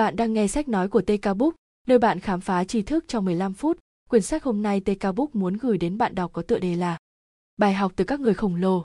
Bạn 0.00 0.16
đang 0.16 0.32
nghe 0.32 0.46
sách 0.46 0.68
nói 0.68 0.88
của 0.88 1.00
TK 1.00 1.36
Book, 1.36 1.54
nơi 1.86 1.98
bạn 1.98 2.20
khám 2.20 2.40
phá 2.40 2.64
tri 2.64 2.82
thức 2.82 3.04
trong 3.08 3.24
15 3.24 3.54
phút. 3.54 3.78
Quyển 4.08 4.22
sách 4.22 4.44
hôm 4.44 4.62
nay 4.62 4.80
TK 4.80 5.14
Book 5.16 5.34
muốn 5.34 5.56
gửi 5.56 5.78
đến 5.78 5.98
bạn 5.98 6.14
đọc 6.14 6.32
có 6.32 6.42
tựa 6.42 6.58
đề 6.58 6.76
là 6.76 6.98
Bài 7.56 7.74
học 7.74 7.92
từ 7.96 8.04
các 8.04 8.20
người 8.20 8.34
khổng 8.34 8.56
lồ. 8.56 8.82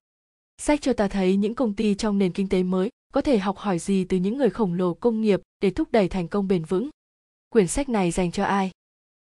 Sách 0.57 0.81
cho 0.81 0.93
ta 0.93 1.07
thấy 1.07 1.37
những 1.37 1.55
công 1.55 1.73
ty 1.73 1.95
trong 1.95 2.17
nền 2.17 2.31
kinh 2.31 2.49
tế 2.49 2.63
mới 2.63 2.89
có 3.13 3.21
thể 3.21 3.39
học 3.39 3.57
hỏi 3.57 3.79
gì 3.79 4.05
từ 4.05 4.17
những 4.17 4.37
người 4.37 4.49
khổng 4.49 4.73
lồ 4.73 4.93
công 4.93 5.21
nghiệp 5.21 5.41
để 5.61 5.69
thúc 5.69 5.91
đẩy 5.91 6.09
thành 6.09 6.27
công 6.27 6.47
bền 6.47 6.65
vững. 6.65 6.89
Quyển 7.49 7.67
sách 7.67 7.89
này 7.89 8.11
dành 8.11 8.31
cho 8.31 8.43
ai? 8.43 8.71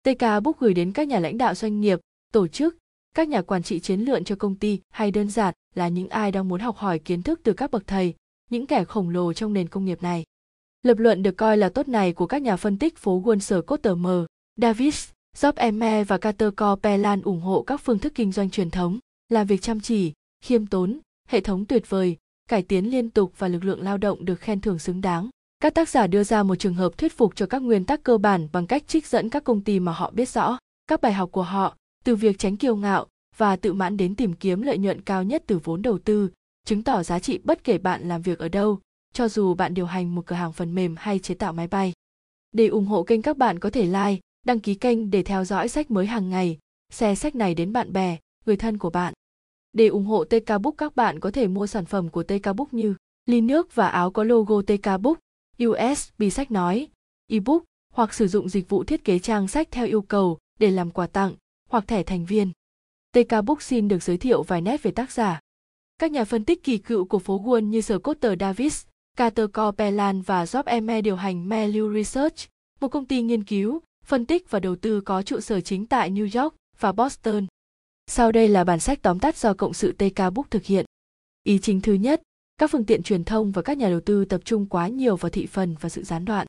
TK 0.02 0.23
Book 0.43 0.59
gửi 0.59 0.75
đến 0.75 0.93
các 0.93 1.09
nhà 1.09 1.18
lãnh 1.18 1.39
đạo 1.39 1.55
doanh 1.55 1.80
nghiệp, 1.80 1.98
tổ 2.32 2.48
chức, 2.48 2.77
các 3.14 3.29
nhà 3.29 3.43
quản 3.43 3.62
trị 3.62 3.80
chiến 3.80 4.00
lược 4.00 4.18
cho 4.25 4.36
công 4.36 4.55
ty 4.55 4.80
hay 4.91 5.11
đơn 5.11 5.30
giản 5.30 5.55
là 5.75 5.89
những 5.89 6.09
ai 6.09 6.32
đang 6.32 6.48
muốn 6.48 6.61
học 6.61 6.77
hỏi 6.77 6.98
kiến 6.98 7.23
thức 7.23 7.41
từ 7.43 7.52
các 7.52 7.70
bậc 7.70 7.86
thầy, 7.86 8.14
những 8.50 8.66
kẻ 8.66 8.84
khổng 8.84 9.11
lồ 9.11 9.32
trong 9.32 9.52
nền 9.52 9.68
công 9.68 9.84
nghiệp 9.84 10.02
này. 10.02 10.25
Lập 10.89 10.98
luận 10.98 11.23
được 11.23 11.36
coi 11.36 11.57
là 11.57 11.68
tốt 11.68 11.89
này 11.89 12.12
của 12.12 12.27
các 12.27 12.43
nhà 12.43 12.57
phân 12.57 12.79
tích 12.79 12.96
phố 12.98 13.23
Wall 13.23 13.38
Street 13.38 13.66
Cotter 13.66 13.96
M, 13.96 14.06
Davis, 14.56 15.10
Job 15.37 15.52
Emme 15.56 16.05
và 16.05 16.19
Carter 16.19 16.51
Copeland 16.56 17.24
ủng 17.24 17.41
hộ 17.41 17.62
các 17.62 17.80
phương 17.84 17.98
thức 17.98 18.12
kinh 18.15 18.33
doanh 18.33 18.51
truyền 18.51 18.70
thống, 18.70 18.98
làm 19.29 19.46
việc 19.46 19.62
chăm 19.62 19.80
chỉ, 19.80 20.12
khiêm 20.45 20.66
tốn, 20.66 20.98
hệ 21.29 21.41
thống 21.41 21.65
tuyệt 21.65 21.91
vời, 21.91 22.16
cải 22.48 22.62
tiến 22.62 22.91
liên 22.91 23.10
tục 23.10 23.32
và 23.38 23.48
lực 23.48 23.65
lượng 23.65 23.82
lao 23.82 23.98
động 23.98 24.24
được 24.24 24.41
khen 24.41 24.60
thưởng 24.60 24.79
xứng 24.79 25.01
đáng. 25.01 25.29
Các 25.60 25.74
tác 25.74 25.88
giả 25.88 26.06
đưa 26.06 26.24
ra 26.24 26.43
một 26.43 26.55
trường 26.55 26.74
hợp 26.74 26.98
thuyết 26.98 27.16
phục 27.16 27.37
cho 27.37 27.46
các 27.46 27.62
nguyên 27.62 27.84
tắc 27.84 28.02
cơ 28.02 28.18
bản 28.18 28.48
bằng 28.52 28.66
cách 28.66 28.88
trích 28.88 29.07
dẫn 29.07 29.29
các 29.29 29.45
công 29.45 29.60
ty 29.60 29.80
mà 29.80 29.93
họ 29.93 30.10
biết 30.10 30.29
rõ, 30.29 30.59
các 30.87 31.01
bài 31.01 31.12
học 31.12 31.32
của 31.32 31.43
họ, 31.43 31.77
từ 32.05 32.16
việc 32.16 32.38
tránh 32.38 32.57
kiêu 32.57 32.77
ngạo 32.77 33.07
và 33.37 33.57
tự 33.57 33.73
mãn 33.73 33.96
đến 33.96 34.15
tìm 34.15 34.32
kiếm 34.32 34.62
lợi 34.62 34.79
nhuận 34.79 35.01
cao 35.01 35.23
nhất 35.23 35.43
từ 35.46 35.59
vốn 35.65 35.82
đầu 35.82 35.98
tư, 35.98 36.30
chứng 36.65 36.82
tỏ 36.82 37.02
giá 37.02 37.18
trị 37.18 37.38
bất 37.45 37.65
kể 37.65 37.79
bạn 37.79 38.09
làm 38.09 38.23
việc 38.23 38.38
ở 38.38 38.48
đâu, 38.48 38.79
cho 39.12 39.28
dù 39.28 39.54
bạn 39.54 39.74
điều 39.74 39.86
hành 39.86 40.14
một 40.14 40.26
cửa 40.26 40.36
hàng 40.36 40.52
phần 40.52 40.74
mềm 40.74 40.94
hay 40.98 41.18
chế 41.18 41.34
tạo 41.34 41.52
máy 41.52 41.66
bay. 41.66 41.92
Để 42.52 42.66
ủng 42.66 42.86
hộ 42.86 43.02
kênh 43.02 43.22
các 43.22 43.36
bạn 43.36 43.58
có 43.58 43.70
thể 43.70 43.84
like, 43.84 44.20
đăng 44.46 44.60
ký 44.60 44.74
kênh 44.74 45.10
để 45.10 45.22
theo 45.22 45.44
dõi 45.44 45.68
sách 45.68 45.90
mới 45.90 46.06
hàng 46.06 46.30
ngày, 46.30 46.59
share 46.92 47.15
sách 47.15 47.34
này 47.34 47.54
đến 47.54 47.73
bạn 47.73 47.92
bè, 47.92 48.18
người 48.46 48.56
thân 48.56 48.78
của 48.78 48.90
bạn. 48.90 49.15
Để 49.73 49.87
ủng 49.87 50.04
hộ 50.04 50.24
TK 50.24 50.60
Book 50.62 50.74
các 50.78 50.96
bạn 50.96 51.20
có 51.20 51.30
thể 51.30 51.48
mua 51.48 51.66
sản 51.66 51.84
phẩm 51.84 52.09
của 52.09 52.23
TK 52.23 52.56
Book 52.56 52.74
như 52.74 52.95
ly 53.26 53.40
nước 53.40 53.74
và 53.74 53.88
áo 53.88 54.10
có 54.10 54.24
logo 54.24 54.62
TK 54.62 55.00
Book, 55.00 55.18
USB 55.65 56.22
sách 56.32 56.50
nói, 56.50 56.88
ebook 57.30 57.62
hoặc 57.93 58.15
sử 58.15 58.28
dụng 58.28 58.48
dịch 58.48 58.68
vụ 58.68 58.84
thiết 58.84 59.04
kế 59.04 59.18
trang 59.18 59.48
sách 59.48 59.68
theo 59.70 59.87
yêu 59.87 60.02
cầu 60.02 60.38
để 60.59 60.70
làm 60.70 60.90
quà 60.90 61.06
tặng 61.06 61.34
hoặc 61.70 61.84
thẻ 61.87 62.02
thành 62.02 62.24
viên. 62.24 62.52
TK 63.12 63.45
Book 63.45 63.62
xin 63.62 63.88
được 63.88 64.03
giới 64.03 64.16
thiệu 64.16 64.43
vài 64.43 64.60
nét 64.60 64.82
về 64.82 64.91
tác 64.91 65.12
giả. 65.12 65.41
Các 65.98 66.10
nhà 66.10 66.25
phân 66.25 66.44
tích 66.44 66.62
kỳ 66.62 66.78
cựu 66.78 67.04
của 67.04 67.19
phố 67.19 67.43
Wall 67.43 67.60
như 67.60 67.81
Sir 67.81 67.98
Cotter 68.03 68.32
Davis, 68.41 68.87
Carter 69.19 69.47
Copeland 69.53 70.27
và 70.27 70.44
Job 70.44 70.62
Emme 70.66 71.03
điều 71.03 71.16
hành 71.16 71.49
Meliu 71.49 71.94
Research, 71.94 72.34
một 72.81 72.88
công 72.88 73.05
ty 73.05 73.22
nghiên 73.22 73.44
cứu, 73.44 73.81
phân 74.05 74.27
tích 74.27 74.50
và 74.50 74.61
đầu 74.61 74.77
tư 74.77 75.00
có 75.00 75.22
trụ 75.22 75.41
sở 75.41 75.61
chính 75.61 75.87
tại 75.87 76.11
New 76.11 76.43
York 76.43 76.55
và 76.81 76.93
Boston. 76.93 77.47
Sau 78.06 78.33
đây 78.33 78.49
là 78.49 78.65
bản 78.65 78.81
sách 78.81 79.03
tóm 79.03 79.19
tắt 79.19 79.37
do 79.37 79.55
cộng 79.55 79.75
sự 79.75 79.93
TK 79.93 80.19
Book 80.34 80.50
thực 80.50 80.65
hiện. 80.65 80.84
Ý 81.44 81.59
chính 81.59 81.81
thứ 81.81 81.93
nhất, 81.93 82.22
các 82.59 82.71
phương 82.71 82.84
tiện 82.84 83.03
truyền 83.03 83.25
thông 83.25 83.53
và 83.53 83.62
các 83.62 83.78
nhà 83.78 83.89
đầu 83.89 84.00
tư 84.00 84.25
tập 84.25 84.41
trung 84.44 84.66
quá 84.66 84.89
nhiều 84.89 85.16
vào 85.16 85.31
thị 85.31 85.47
phần 85.47 85.77
và 85.81 85.89
sự 85.89 86.03
gián 86.03 86.25
đoạn. 86.25 86.47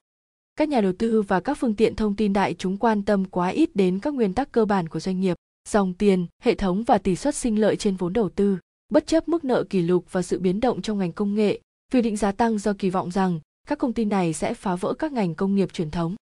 Các 0.55 0.69
nhà 0.69 0.81
đầu 0.81 0.93
tư 0.99 1.21
và 1.21 1.39
các 1.39 1.57
phương 1.57 1.75
tiện 1.75 1.95
thông 1.95 2.15
tin 2.15 2.33
đại 2.33 2.53
chúng 2.53 2.77
quan 2.77 3.03
tâm 3.03 3.25
quá 3.25 3.47
ít 3.47 3.75
đến 3.75 3.99
các 3.99 4.13
nguyên 4.13 4.33
tắc 4.33 4.51
cơ 4.51 4.65
bản 4.65 4.89
của 4.89 4.99
doanh 4.99 5.19
nghiệp, 5.19 5.37
dòng 5.69 5.93
tiền, 5.93 6.27
hệ 6.43 6.55
thống 6.55 6.83
và 6.83 6.97
tỷ 6.97 7.15
suất 7.15 7.35
sinh 7.35 7.59
lợi 7.59 7.75
trên 7.75 7.95
vốn 7.95 8.13
đầu 8.13 8.29
tư, 8.29 8.57
bất 8.91 9.07
chấp 9.07 9.27
mức 9.27 9.43
nợ 9.43 9.63
kỷ 9.63 9.81
lục 9.81 10.05
và 10.11 10.21
sự 10.21 10.39
biến 10.39 10.59
động 10.59 10.81
trong 10.81 10.97
ngành 10.97 11.11
công 11.11 11.35
nghệ, 11.35 11.59
việc 11.93 12.01
định 12.01 12.17
giá 12.17 12.31
tăng 12.31 12.57
do 12.57 12.73
kỳ 12.73 12.89
vọng 12.89 13.11
rằng 13.11 13.39
các 13.67 13.77
công 13.77 13.93
ty 13.93 14.05
này 14.05 14.33
sẽ 14.33 14.53
phá 14.53 14.75
vỡ 14.75 14.93
các 14.93 15.13
ngành 15.13 15.35
công 15.35 15.55
nghiệp 15.55 15.73
truyền 15.73 15.91
thống. 15.91 16.15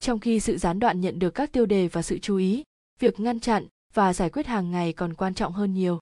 Trong 0.00 0.18
khi 0.18 0.40
sự 0.40 0.58
gián 0.58 0.78
đoạn 0.78 1.00
nhận 1.00 1.18
được 1.18 1.30
các 1.30 1.52
tiêu 1.52 1.66
đề 1.66 1.88
và 1.88 2.02
sự 2.02 2.18
chú 2.18 2.36
ý, 2.36 2.62
việc 2.98 3.20
ngăn 3.20 3.40
chặn 3.40 3.66
và 3.94 4.12
giải 4.12 4.30
quyết 4.30 4.46
hàng 4.46 4.70
ngày 4.70 4.92
còn 4.92 5.14
quan 5.14 5.34
trọng 5.34 5.52
hơn 5.52 5.74
nhiều. 5.74 5.98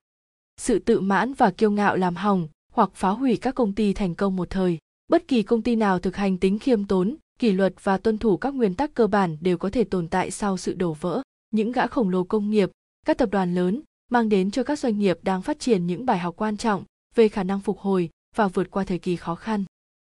Sự 0.57 0.79
tự 0.79 1.01
mãn 1.01 1.35
và 1.35 1.51
kiêu 1.51 1.71
ngạo 1.71 1.97
làm 1.97 2.17
hỏng 2.17 2.49
hoặc 2.73 2.91
phá 2.95 3.09
hủy 3.09 3.37
các 3.37 3.55
công 3.55 3.75
ty 3.75 3.93
thành 3.93 4.15
công 4.15 4.37
một 4.37 4.51
thời. 4.51 4.79
Bất 5.09 5.29
kỳ 5.29 5.43
công 5.43 5.63
ty 5.63 5.77
nào 5.77 5.99
thực 5.99 6.17
hành 6.17 6.39
tính 6.39 6.59
khiêm 6.59 6.85
tốn, 6.85 7.17
kỷ 7.39 7.53
luật 7.53 7.75
và 7.83 7.99
tuân 7.99 8.19
thủ 8.19 8.37
các 8.37 8.55
nguyên 8.55 8.75
tắc 8.75 8.95
cơ 8.95 9.07
bản 9.07 9.37
đều 9.41 9.59
có 9.59 9.71
thể 9.71 9.85
tồn 9.85 10.09
tại 10.09 10.31
sau 10.31 10.57
sự 10.57 10.75
đổ 10.75 10.97
vỡ. 11.01 11.23
Những 11.51 11.73
gã 11.73 11.87
khổng 11.87 12.09
lồ 12.09 12.25
công 12.25 12.51
nghiệp, 12.51 12.71
các 13.07 13.19
tập 13.19 13.29
đoàn 13.33 13.55
lớn 13.55 13.83
mang 14.11 14.29
đến 14.29 14.51
cho 14.51 14.63
các 14.63 14.79
doanh 14.79 14.99
nghiệp 14.99 15.19
đang 15.23 15.43
phát 15.43 15.61
triển 15.61 15.87
những 15.87 16.07
bài 16.07 16.19
học 16.19 16.35
quan 16.37 16.57
trọng 16.57 16.85
về 17.15 17.29
khả 17.29 17.43
năng 17.43 17.61
phục 17.61 17.79
hồi 17.79 18.11
và 18.37 18.49
vượt 18.49 18.71
qua 18.71 18.85
thời 18.85 18.99
kỳ 18.99 19.17
khó 19.17 19.35
khăn. 19.35 19.65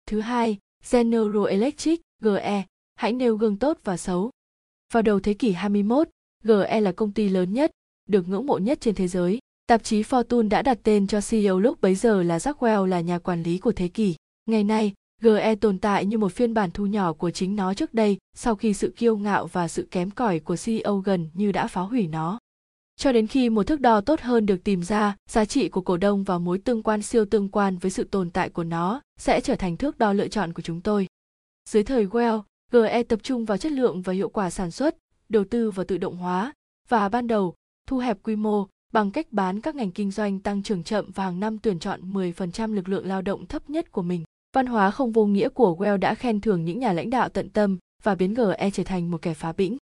Thứ 0.07 0.21
hai, 0.21 0.59
General 0.93 1.47
Electric, 1.49 2.01
GE, 2.21 2.65
hãy 2.95 3.13
nêu 3.13 3.37
gương 3.37 3.57
tốt 3.57 3.79
và 3.85 3.97
xấu. 3.97 4.31
Vào 4.93 5.03
đầu 5.03 5.21
thế 5.21 5.35
kỷ 5.35 5.53
21, 5.53 6.09
GE 6.45 6.81
là 6.81 6.93
công 6.93 7.13
ty 7.13 7.29
lớn 7.29 7.53
nhất, 7.53 7.71
được 8.09 8.29
ngưỡng 8.29 8.47
mộ 8.47 8.59
nhất 8.59 8.81
trên 8.81 8.95
thế 8.95 9.09
giới. 9.09 9.39
Tạp 9.67 9.85
chí 9.85 10.03
Fortune 10.03 10.49
đã 10.49 10.63
đặt 10.63 10.79
tên 10.83 11.07
cho 11.07 11.21
CEO 11.31 11.61
lúc 11.61 11.81
bấy 11.81 11.95
giờ 11.95 12.23
là 12.23 12.39
Jackwell 12.39 12.85
là 12.85 13.01
nhà 13.01 13.19
quản 13.19 13.43
lý 13.43 13.59
của 13.59 13.73
thế 13.73 13.89
kỷ. 13.89 14.15
Ngày 14.47 14.65
nay, 14.65 14.93
GE 15.21 15.55
tồn 15.55 15.79
tại 15.79 16.07
như 16.07 16.19
một 16.19 16.33
phiên 16.33 16.55
bản 16.55 16.71
thu 16.71 16.87
nhỏ 16.87 17.13
của 17.13 17.31
chính 17.31 17.57
nó 17.57 17.75
trước 17.75 17.95
đây 17.95 18.19
sau 18.37 18.55
khi 18.55 18.75
sự 18.75 18.95
kiêu 18.97 19.17
ngạo 19.17 19.47
và 19.47 19.69
sự 19.69 19.89
kém 19.91 20.11
cỏi 20.11 20.39
của 20.39 20.57
CEO 20.65 20.97
gần 20.97 21.31
như 21.35 21.53
đã 21.53 21.67
phá 21.67 21.81
hủy 21.81 22.07
nó. 22.07 22.39
Cho 23.03 23.13
đến 23.13 23.27
khi 23.27 23.51
một 23.51 23.67
thước 23.67 23.81
đo 23.81 24.01
tốt 24.01 24.21
hơn 24.21 24.47
được 24.47 24.65
tìm 24.65 24.83
ra, 24.83 25.17
giá 25.31 25.45
trị 25.45 25.69
của 25.69 25.81
cổ 25.81 25.97
đông 25.97 26.25
và 26.25 26.39
mối 26.39 26.59
tương 26.59 26.83
quan 26.83 27.03
siêu 27.03 27.25
tương 27.25 27.49
quan 27.49 27.79
với 27.79 27.91
sự 27.91 28.05
tồn 28.05 28.31
tại 28.31 28.49
của 28.49 28.65
nó 28.65 29.01
sẽ 29.19 29.41
trở 29.41 29.55
thành 29.55 29.77
thước 29.77 29.99
đo 29.99 30.13
lựa 30.13 30.29
chọn 30.29 30.53
của 30.53 30.63
chúng 30.63 30.81
tôi. 30.81 31.07
Dưới 31.69 31.83
thời 31.83 32.07
Well, 32.07 32.43
GE 32.73 33.03
tập 33.03 33.21
trung 33.23 33.45
vào 33.45 33.59
chất 33.59 33.73
lượng 33.73 34.03
và 34.03 34.13
hiệu 34.13 34.29
quả 34.29 34.51
sản 34.51 34.71
xuất, 34.71 34.97
đầu 35.29 35.45
tư 35.51 35.71
vào 35.71 35.85
tự 35.85 35.99
động 35.99 36.17
hóa 36.17 36.53
và 36.89 37.09
ban 37.09 37.27
đầu 37.27 37.55
thu 37.89 37.99
hẹp 37.99 38.19
quy 38.23 38.37
mô 38.37 38.67
bằng 38.93 39.11
cách 39.11 39.27
bán 39.31 39.61
các 39.61 39.75
ngành 39.75 39.91
kinh 39.91 40.11
doanh 40.11 40.39
tăng 40.39 40.63
trưởng 40.63 40.83
chậm 40.83 41.11
và 41.15 41.25
hàng 41.25 41.41
năm 41.41 41.59
tuyển 41.59 41.79
chọn 41.79 42.13
10% 42.13 42.75
lực 42.75 42.89
lượng 42.89 43.07
lao 43.07 43.23
động 43.23 43.47
thấp 43.47 43.71
nhất 43.71 43.93
của 43.93 44.03
mình. 44.03 44.25
Văn 44.55 44.67
hóa 44.67 44.91
không 44.91 45.13
vô 45.13 45.27
nghĩa 45.27 45.49
của 45.49 45.77
Well 45.79 45.97
đã 45.97 46.15
khen 46.15 46.41
thưởng 46.41 46.65
những 46.65 46.79
nhà 46.79 46.93
lãnh 46.93 47.11
đạo 47.11 47.29
tận 47.29 47.51
tâm 47.51 47.79
và 48.03 48.15
biến 48.15 48.35
GE 48.35 48.71
trở 48.73 48.85
thành 48.85 49.11
một 49.11 49.23
kẻ 49.23 49.35
phá 49.35 49.53
bĩnh. 49.53 49.77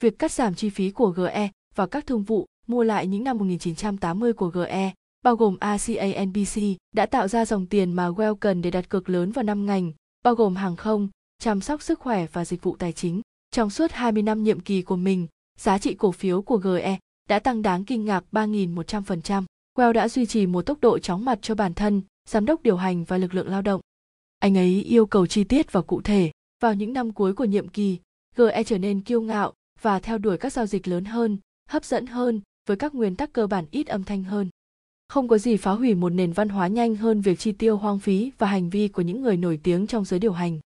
Việc 0.00 0.18
cắt 0.18 0.32
giảm 0.32 0.54
chi 0.54 0.70
phí 0.70 0.90
của 0.90 1.10
GE 1.10 1.50
và 1.74 1.86
các 1.86 2.06
thương 2.06 2.22
vụ 2.22 2.46
mua 2.66 2.82
lại 2.82 3.06
những 3.06 3.24
năm 3.24 3.38
1980 3.38 4.32
của 4.32 4.50
GE, 4.50 4.92
bao 5.22 5.36
gồm 5.36 5.56
ACA 5.60 6.24
NBC, 6.24 6.62
đã 6.92 7.06
tạo 7.06 7.28
ra 7.28 7.44
dòng 7.44 7.66
tiền 7.66 7.92
mà 7.92 8.08
Well 8.08 8.34
cần 8.34 8.62
để 8.62 8.70
đặt 8.70 8.88
cược 8.88 9.08
lớn 9.08 9.32
vào 9.32 9.42
năm 9.42 9.66
ngành, 9.66 9.92
bao 10.24 10.34
gồm 10.34 10.56
hàng 10.56 10.76
không, 10.76 11.08
chăm 11.38 11.60
sóc 11.60 11.82
sức 11.82 11.98
khỏe 11.98 12.26
và 12.32 12.44
dịch 12.44 12.62
vụ 12.62 12.76
tài 12.76 12.92
chính. 12.92 13.20
Trong 13.50 13.70
suốt 13.70 13.92
20 13.92 14.22
năm 14.22 14.42
nhiệm 14.42 14.60
kỳ 14.60 14.82
của 14.82 14.96
mình, 14.96 15.26
giá 15.58 15.78
trị 15.78 15.94
cổ 15.94 16.12
phiếu 16.12 16.42
của 16.42 16.56
GE 16.56 16.98
đã 17.28 17.38
tăng 17.38 17.62
đáng 17.62 17.84
kinh 17.84 18.04
ngạc 18.04 18.24
3.100%. 18.32 19.44
Well 19.78 19.92
đã 19.92 20.08
duy 20.08 20.26
trì 20.26 20.46
một 20.46 20.62
tốc 20.62 20.78
độ 20.80 20.98
chóng 20.98 21.24
mặt 21.24 21.38
cho 21.42 21.54
bản 21.54 21.74
thân, 21.74 22.02
giám 22.28 22.46
đốc 22.46 22.62
điều 22.62 22.76
hành 22.76 23.04
và 23.04 23.18
lực 23.18 23.34
lượng 23.34 23.48
lao 23.48 23.62
động. 23.62 23.80
Anh 24.38 24.58
ấy 24.58 24.82
yêu 24.82 25.06
cầu 25.06 25.26
chi 25.26 25.44
tiết 25.44 25.72
và 25.72 25.82
cụ 25.82 26.00
thể. 26.00 26.30
Vào 26.62 26.74
những 26.74 26.92
năm 26.92 27.12
cuối 27.12 27.34
của 27.34 27.44
nhiệm 27.44 27.68
kỳ, 27.68 27.98
GE 28.36 28.62
trở 28.62 28.78
nên 28.78 29.00
kiêu 29.00 29.20
ngạo 29.20 29.52
và 29.82 29.98
theo 29.98 30.18
đuổi 30.18 30.38
các 30.38 30.52
giao 30.52 30.66
dịch 30.66 30.88
lớn 30.88 31.04
hơn, 31.04 31.38
hấp 31.68 31.84
dẫn 31.84 32.06
hơn 32.06 32.40
với 32.68 32.76
các 32.76 32.94
nguyên 32.94 33.16
tắc 33.16 33.32
cơ 33.32 33.46
bản 33.46 33.64
ít 33.70 33.86
âm 33.86 34.04
thanh 34.04 34.24
hơn. 34.24 34.48
Không 35.08 35.28
có 35.28 35.38
gì 35.38 35.56
phá 35.56 35.70
hủy 35.70 35.94
một 35.94 36.10
nền 36.10 36.32
văn 36.32 36.48
hóa 36.48 36.66
nhanh 36.66 36.96
hơn 36.96 37.20
việc 37.20 37.38
chi 37.38 37.52
tiêu 37.52 37.76
hoang 37.76 37.98
phí 37.98 38.32
và 38.38 38.46
hành 38.46 38.70
vi 38.70 38.88
của 38.88 39.02
những 39.02 39.22
người 39.22 39.36
nổi 39.36 39.60
tiếng 39.62 39.86
trong 39.86 40.04
giới 40.04 40.20
điều 40.20 40.32
hành. 40.32 40.60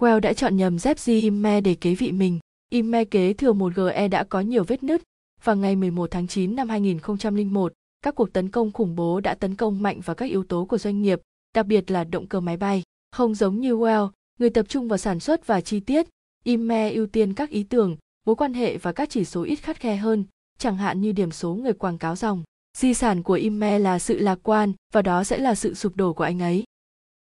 Well 0.00 0.20
đã 0.20 0.32
chọn 0.32 0.56
nhầm 0.56 0.76
Zepji 0.76 1.20
Imme 1.20 1.60
để 1.60 1.74
kế 1.74 1.94
vị 1.94 2.12
mình. 2.12 2.38
Imme 2.70 3.04
kế 3.04 3.32
thừa 3.32 3.52
một 3.52 3.72
GE 3.76 4.08
đã 4.08 4.24
có 4.24 4.40
nhiều 4.40 4.64
vết 4.64 4.82
nứt, 4.82 5.02
và 5.44 5.54
ngày 5.54 5.76
11 5.76 6.10
tháng 6.10 6.26
9 6.26 6.56
năm 6.56 6.68
2001, 6.68 7.72
các 8.02 8.14
cuộc 8.14 8.32
tấn 8.32 8.48
công 8.48 8.72
khủng 8.72 8.96
bố 8.96 9.20
đã 9.20 9.34
tấn 9.34 9.54
công 9.54 9.82
mạnh 9.82 10.00
vào 10.00 10.16
các 10.16 10.26
yếu 10.26 10.44
tố 10.44 10.64
của 10.64 10.78
doanh 10.78 11.02
nghiệp, 11.02 11.20
đặc 11.54 11.66
biệt 11.66 11.90
là 11.90 12.04
động 12.04 12.26
cơ 12.26 12.40
máy 12.40 12.56
bay. 12.56 12.82
Không 13.10 13.34
giống 13.34 13.60
như 13.60 13.76
Well, 13.76 14.10
người 14.38 14.50
tập 14.50 14.66
trung 14.68 14.88
vào 14.88 14.98
sản 14.98 15.20
xuất 15.20 15.46
và 15.46 15.60
chi 15.60 15.80
tiết, 15.80 16.06
Imme 16.44 16.90
ưu 16.90 17.06
tiên 17.06 17.34
các 17.34 17.50
ý 17.50 17.62
tưởng, 17.62 17.96
mối 18.26 18.36
quan 18.36 18.54
hệ 18.54 18.76
và 18.76 18.92
các 18.92 19.10
chỉ 19.10 19.24
số 19.24 19.42
ít 19.42 19.56
khắt 19.56 19.80
khe 19.80 19.96
hơn, 19.96 20.24
chẳng 20.58 20.76
hạn 20.76 21.00
như 21.00 21.12
điểm 21.12 21.30
số 21.30 21.54
người 21.54 21.72
quảng 21.72 21.98
cáo 21.98 22.16
dòng. 22.16 22.42
Di 22.78 22.94
sản 22.94 23.22
của 23.22 23.34
Imme 23.34 23.78
là 23.78 23.98
sự 23.98 24.18
lạc 24.18 24.38
quan 24.42 24.72
và 24.92 25.02
đó 25.02 25.24
sẽ 25.24 25.38
là 25.38 25.54
sự 25.54 25.74
sụp 25.74 25.96
đổ 25.96 26.12
của 26.12 26.24
anh 26.24 26.42
ấy. 26.42 26.64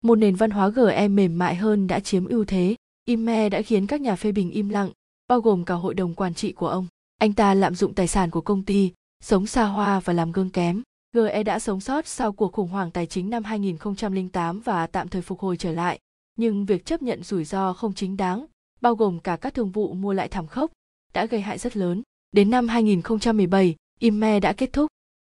Một 0.02 0.14
nền 0.14 0.34
văn 0.34 0.50
hóa 0.50 0.68
GE 0.68 1.08
mềm 1.08 1.38
mại 1.38 1.54
hơn 1.54 1.86
đã 1.86 2.00
chiếm 2.00 2.26
ưu 2.26 2.44
thế. 2.44 2.74
Imme 3.04 3.48
đã 3.48 3.62
khiến 3.62 3.86
các 3.86 4.00
nhà 4.00 4.16
phê 4.16 4.32
bình 4.32 4.50
im 4.50 4.68
lặng, 4.68 4.90
bao 5.28 5.40
gồm 5.40 5.64
cả 5.64 5.74
hội 5.74 5.94
đồng 5.94 6.14
quản 6.14 6.34
trị 6.34 6.52
của 6.52 6.68
ông. 6.68 6.86
Anh 7.18 7.32
ta 7.32 7.54
lạm 7.54 7.74
dụng 7.74 7.94
tài 7.94 8.06
sản 8.06 8.30
của 8.30 8.40
công 8.40 8.64
ty, 8.64 8.92
sống 9.20 9.46
xa 9.46 9.64
hoa 9.64 10.00
và 10.00 10.12
làm 10.12 10.32
gương 10.32 10.50
kém. 10.50 10.82
GE 11.12 11.42
đã 11.42 11.58
sống 11.58 11.80
sót 11.80 12.06
sau 12.06 12.32
cuộc 12.32 12.52
khủng 12.52 12.68
hoảng 12.68 12.90
tài 12.90 13.06
chính 13.06 13.30
năm 13.30 13.44
2008 13.44 14.60
và 14.60 14.86
tạm 14.86 15.08
thời 15.08 15.22
phục 15.22 15.40
hồi 15.40 15.56
trở 15.56 15.72
lại, 15.72 15.98
nhưng 16.36 16.66
việc 16.66 16.86
chấp 16.86 17.02
nhận 17.02 17.22
rủi 17.22 17.44
ro 17.44 17.72
không 17.72 17.94
chính 17.94 18.16
đáng, 18.16 18.46
bao 18.80 18.94
gồm 18.94 19.18
cả 19.18 19.36
các 19.36 19.54
thương 19.54 19.70
vụ 19.70 19.92
mua 19.92 20.12
lại 20.12 20.28
thảm 20.28 20.46
khốc, 20.46 20.72
đã 21.12 21.26
gây 21.26 21.40
hại 21.40 21.58
rất 21.58 21.76
lớn. 21.76 22.02
Đến 22.32 22.50
năm 22.50 22.68
2017, 22.68 23.76
IME 23.98 24.40
đã 24.40 24.52
kết 24.52 24.72
thúc. 24.72 24.86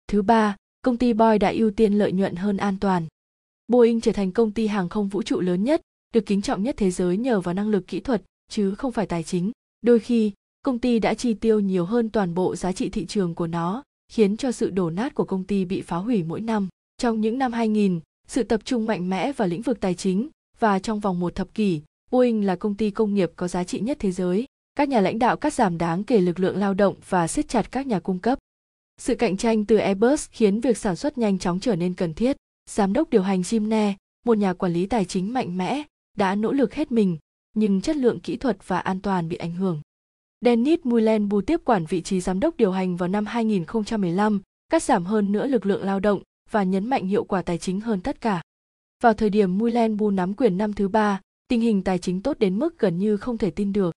Thứ 0.08 0.22
ba, 0.22 0.56
công 0.82 0.96
ty 0.96 1.12
Boeing 1.12 1.38
đã 1.38 1.50
ưu 1.50 1.70
tiên 1.70 1.92
lợi 1.92 2.12
nhuận 2.12 2.36
hơn 2.36 2.56
an 2.56 2.76
toàn. 2.80 3.06
Boeing 3.68 4.00
trở 4.00 4.12
thành 4.12 4.32
công 4.32 4.52
ty 4.52 4.66
hàng 4.66 4.88
không 4.88 5.08
vũ 5.08 5.22
trụ 5.22 5.40
lớn 5.40 5.64
nhất, 5.64 5.80
được 6.14 6.26
kính 6.26 6.42
trọng 6.42 6.62
nhất 6.62 6.74
thế 6.78 6.90
giới 6.90 7.16
nhờ 7.16 7.40
vào 7.40 7.54
năng 7.54 7.68
lực 7.68 7.86
kỹ 7.86 8.00
thuật 8.00 8.22
chứ 8.48 8.74
không 8.74 8.92
phải 8.92 9.06
tài 9.06 9.22
chính. 9.22 9.52
Đôi 9.80 9.98
khi, 9.98 10.32
công 10.62 10.78
ty 10.78 10.98
đã 10.98 11.14
chi 11.14 11.34
tiêu 11.34 11.60
nhiều 11.60 11.84
hơn 11.84 12.10
toàn 12.10 12.34
bộ 12.34 12.56
giá 12.56 12.72
trị 12.72 12.88
thị 12.88 13.06
trường 13.06 13.34
của 13.34 13.46
nó, 13.46 13.82
khiến 14.12 14.36
cho 14.36 14.52
sự 14.52 14.70
đổ 14.70 14.90
nát 14.90 15.14
của 15.14 15.24
công 15.24 15.44
ty 15.44 15.64
bị 15.64 15.80
phá 15.80 15.96
hủy 15.96 16.22
mỗi 16.22 16.40
năm. 16.40 16.68
Trong 16.98 17.20
những 17.20 17.38
năm 17.38 17.52
2000, 17.52 18.00
sự 18.28 18.42
tập 18.42 18.60
trung 18.64 18.86
mạnh 18.86 19.10
mẽ 19.10 19.32
vào 19.32 19.48
lĩnh 19.48 19.62
vực 19.62 19.80
tài 19.80 19.94
chính 19.94 20.28
và 20.58 20.78
trong 20.78 21.00
vòng 21.00 21.20
một 21.20 21.34
thập 21.34 21.54
kỷ, 21.54 21.82
Boeing 22.10 22.44
là 22.44 22.56
công 22.56 22.74
ty 22.74 22.90
công 22.90 23.14
nghiệp 23.14 23.32
có 23.36 23.48
giá 23.48 23.64
trị 23.64 23.80
nhất 23.80 23.96
thế 24.00 24.12
giới. 24.12 24.46
Các 24.74 24.88
nhà 24.88 25.00
lãnh 25.00 25.18
đạo 25.18 25.36
cắt 25.36 25.54
giảm 25.54 25.78
đáng 25.78 26.04
kể 26.04 26.20
lực 26.20 26.40
lượng 26.40 26.56
lao 26.56 26.74
động 26.74 26.94
và 27.08 27.28
siết 27.28 27.48
chặt 27.48 27.72
các 27.72 27.86
nhà 27.86 28.00
cung 28.00 28.18
cấp. 28.18 28.38
Sự 28.98 29.14
cạnh 29.14 29.36
tranh 29.36 29.64
từ 29.64 29.76
Airbus 29.76 30.28
khiến 30.30 30.60
việc 30.60 30.78
sản 30.78 30.96
xuất 30.96 31.18
nhanh 31.18 31.38
chóng 31.38 31.60
trở 31.60 31.76
nên 31.76 31.94
cần 31.94 32.14
thiết. 32.14 32.36
Giám 32.70 32.92
đốc 32.92 33.10
điều 33.10 33.22
hành 33.22 33.40
Jim 33.40 33.68
Ne, 33.68 33.94
một 34.26 34.38
nhà 34.38 34.52
quản 34.52 34.72
lý 34.72 34.86
tài 34.86 35.04
chính 35.04 35.32
mạnh 35.32 35.58
mẽ, 35.58 35.82
đã 36.16 36.34
nỗ 36.34 36.52
lực 36.52 36.74
hết 36.74 36.92
mình, 36.92 37.18
nhưng 37.54 37.80
chất 37.80 37.96
lượng 37.96 38.20
kỹ 38.20 38.36
thuật 38.36 38.68
và 38.68 38.78
an 38.78 39.00
toàn 39.00 39.28
bị 39.28 39.36
ảnh 39.36 39.54
hưởng. 39.54 39.80
Dennis 40.40 40.80
Muilenbu 40.84 41.40
tiếp 41.40 41.60
quản 41.64 41.84
vị 41.84 42.02
trí 42.02 42.20
giám 42.20 42.40
đốc 42.40 42.56
điều 42.56 42.72
hành 42.72 42.96
vào 42.96 43.08
năm 43.08 43.26
2015, 43.26 44.40
cắt 44.70 44.82
giảm 44.82 45.04
hơn 45.04 45.32
nữa 45.32 45.46
lực 45.46 45.66
lượng 45.66 45.84
lao 45.84 46.00
động 46.00 46.22
và 46.50 46.62
nhấn 46.62 46.86
mạnh 46.86 47.06
hiệu 47.06 47.24
quả 47.24 47.42
tài 47.42 47.58
chính 47.58 47.80
hơn 47.80 48.00
tất 48.00 48.20
cả. 48.20 48.42
Vào 49.02 49.14
thời 49.14 49.30
điểm 49.30 49.58
Muilenbu 49.58 50.10
nắm 50.10 50.34
quyền 50.34 50.58
năm 50.58 50.72
thứ 50.72 50.88
ba, 50.88 51.20
tình 51.48 51.60
hình 51.60 51.82
tài 51.82 51.98
chính 51.98 52.22
tốt 52.22 52.38
đến 52.38 52.58
mức 52.58 52.78
gần 52.78 52.98
như 52.98 53.16
không 53.16 53.38
thể 53.38 53.50
tin 53.50 53.72
được. 53.72 53.94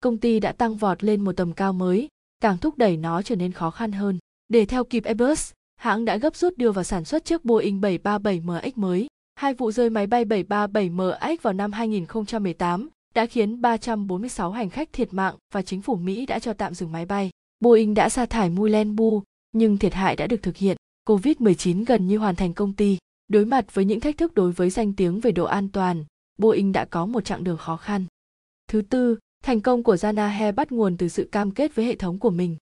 Công 0.00 0.18
ty 0.18 0.40
đã 0.40 0.52
tăng 0.52 0.76
vọt 0.76 1.04
lên 1.04 1.24
một 1.24 1.36
tầm 1.36 1.52
cao 1.52 1.72
mới, 1.72 2.08
càng 2.40 2.58
thúc 2.58 2.78
đẩy 2.78 2.96
nó 2.96 3.22
trở 3.22 3.36
nên 3.36 3.52
khó 3.52 3.70
khăn 3.70 3.92
hơn. 3.92 4.18
Để 4.48 4.66
theo 4.66 4.84
kịp 4.84 5.04
Airbus, 5.04 5.52
hãng 5.76 6.04
đã 6.04 6.16
gấp 6.16 6.36
rút 6.36 6.58
đưa 6.58 6.72
vào 6.72 6.84
sản 6.84 7.04
xuất 7.04 7.24
chiếc 7.24 7.44
Boeing 7.44 7.80
737MX 7.80 8.70
mới. 8.74 9.06
Hai 9.34 9.54
vụ 9.54 9.72
rơi 9.72 9.90
máy 9.90 10.06
bay 10.06 10.24
737MX 10.24 11.36
vào 11.42 11.52
năm 11.52 11.72
2018 11.72 12.88
đã 13.14 13.26
khiến 13.26 13.60
346 13.60 14.52
hành 14.52 14.70
khách 14.70 14.92
thiệt 14.92 15.14
mạng 15.14 15.34
và 15.52 15.62
chính 15.62 15.82
phủ 15.82 15.96
Mỹ 15.96 16.26
đã 16.26 16.38
cho 16.38 16.52
tạm 16.52 16.74
dừng 16.74 16.92
máy 16.92 17.06
bay. 17.06 17.30
Boeing 17.60 17.94
đã 17.94 18.08
sa 18.08 18.26
thải 18.26 18.50
Muilenbu, 18.50 19.22
nhưng 19.52 19.78
thiệt 19.78 19.94
hại 19.94 20.16
đã 20.16 20.26
được 20.26 20.42
thực 20.42 20.56
hiện. 20.56 20.76
COVID-19 21.08 21.84
gần 21.86 22.06
như 22.06 22.18
hoàn 22.18 22.36
thành 22.36 22.54
công 22.54 22.72
ty. 22.72 22.98
Đối 23.28 23.44
mặt 23.44 23.74
với 23.74 23.84
những 23.84 24.00
thách 24.00 24.16
thức 24.16 24.34
đối 24.34 24.52
với 24.52 24.70
danh 24.70 24.92
tiếng 24.92 25.20
về 25.20 25.32
độ 25.32 25.44
an 25.44 25.68
toàn, 25.68 26.04
Boeing 26.38 26.72
đã 26.72 26.84
có 26.84 27.06
một 27.06 27.24
chặng 27.24 27.44
đường 27.44 27.56
khó 27.56 27.76
khăn. 27.76 28.04
Thứ 28.68 28.82
tư, 28.82 29.16
thành 29.44 29.60
công 29.60 29.82
của 29.82 29.94
Janahe 29.94 30.52
bắt 30.54 30.72
nguồn 30.72 30.96
từ 30.96 31.08
sự 31.08 31.28
cam 31.32 31.50
kết 31.50 31.74
với 31.74 31.84
hệ 31.84 31.96
thống 31.96 32.18
của 32.18 32.30
mình. 32.30 32.56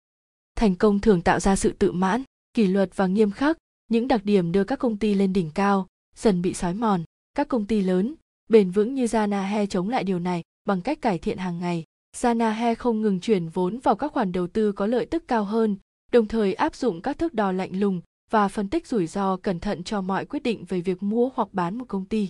Thành 0.55 0.75
công 0.75 1.01
thường 1.01 1.23
tạo 1.23 1.41
ra 1.41 1.57
sự 1.57 1.73
tự 1.73 1.93
mãn, 1.93 2.23
kỷ 2.55 2.67
luật 2.67 2.91
và 2.97 3.07
nghiêm 3.07 3.31
khắc, 3.31 3.59
những 3.89 4.09
đặc 4.09 4.25
điểm 4.25 4.53
đưa 4.53 4.65
các 4.65 4.79
công 4.79 4.97
ty 4.97 5.15
lên 5.15 5.33
đỉnh 5.33 5.51
cao, 5.55 5.87
dần 6.17 6.43
bị 6.43 6.55
xói 6.55 6.75
mòn. 6.75 7.05
Các 7.35 7.49
công 7.49 7.67
ty 7.67 7.81
lớn, 7.81 8.15
bền 8.49 8.71
vững 8.71 8.95
như 8.95 9.05
Janahe 9.05 9.67
chống 9.67 9.89
lại 9.89 10.05
điều 10.05 10.19
này 10.19 10.43
bằng 10.65 10.81
cách 10.81 11.03
cải 11.03 11.19
thiện 11.19 11.39
hàng 11.39 11.59
ngày. 11.59 11.85
Janahe 12.17 12.75
không 12.75 13.03
ngừng 13.03 13.21
chuyển 13.21 13.49
vốn 13.49 13.79
vào 13.79 13.97
các 13.97 14.13
khoản 14.13 14.33
đầu 14.33 14.47
tư 14.47 14.73
có 14.73 14.87
lợi 14.87 15.07
tức 15.07 15.25
cao 15.29 15.45
hơn, 15.45 15.77
đồng 16.13 16.27
thời 16.27 16.55
áp 16.55 16.75
dụng 16.75 17.03
các 17.03 17.19
thước 17.19 17.35
đo 17.35 17.53
lạnh 17.53 17.81
lùng 17.81 18.01
và 18.31 18.49
phân 18.49 18.69
tích 18.69 18.87
rủi 18.87 19.07
ro 19.07 19.37
cẩn 19.37 19.61
thận 19.61 19.85
cho 19.85 20.01
mọi 20.01 20.25
quyết 20.25 20.43
định 20.43 20.65
về 20.65 20.81
việc 20.81 21.03
mua 21.03 21.31
hoặc 21.35 21.49
bán 21.53 21.79
một 21.79 21.85
công 21.89 22.05
ty. 22.05 22.29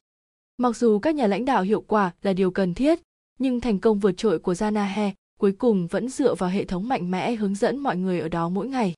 Mặc 0.57 0.77
dù 0.77 0.99
các 0.99 1.15
nhà 1.15 1.27
lãnh 1.27 1.45
đạo 1.45 1.63
hiệu 1.63 1.81
quả 1.81 2.13
là 2.23 2.33
điều 2.33 2.51
cần 2.51 2.75
thiết, 2.75 3.01
nhưng 3.39 3.61
thành 3.61 3.79
công 3.79 3.99
vượt 3.99 4.13
trội 4.17 4.39
của 4.39 4.53
Janahe 4.53 5.11
cuối 5.39 5.53
cùng 5.53 5.87
vẫn 5.87 6.09
dựa 6.09 6.35
vào 6.35 6.51
hệ 6.51 6.65
thống 6.65 6.89
mạnh 6.89 7.11
mẽ 7.11 7.35
hướng 7.35 7.55
dẫn 7.55 7.79
mọi 7.79 7.97
người 7.97 8.21
ở 8.21 8.29
đó 8.29 8.49
mỗi 8.49 8.69
ngày. 8.69 8.95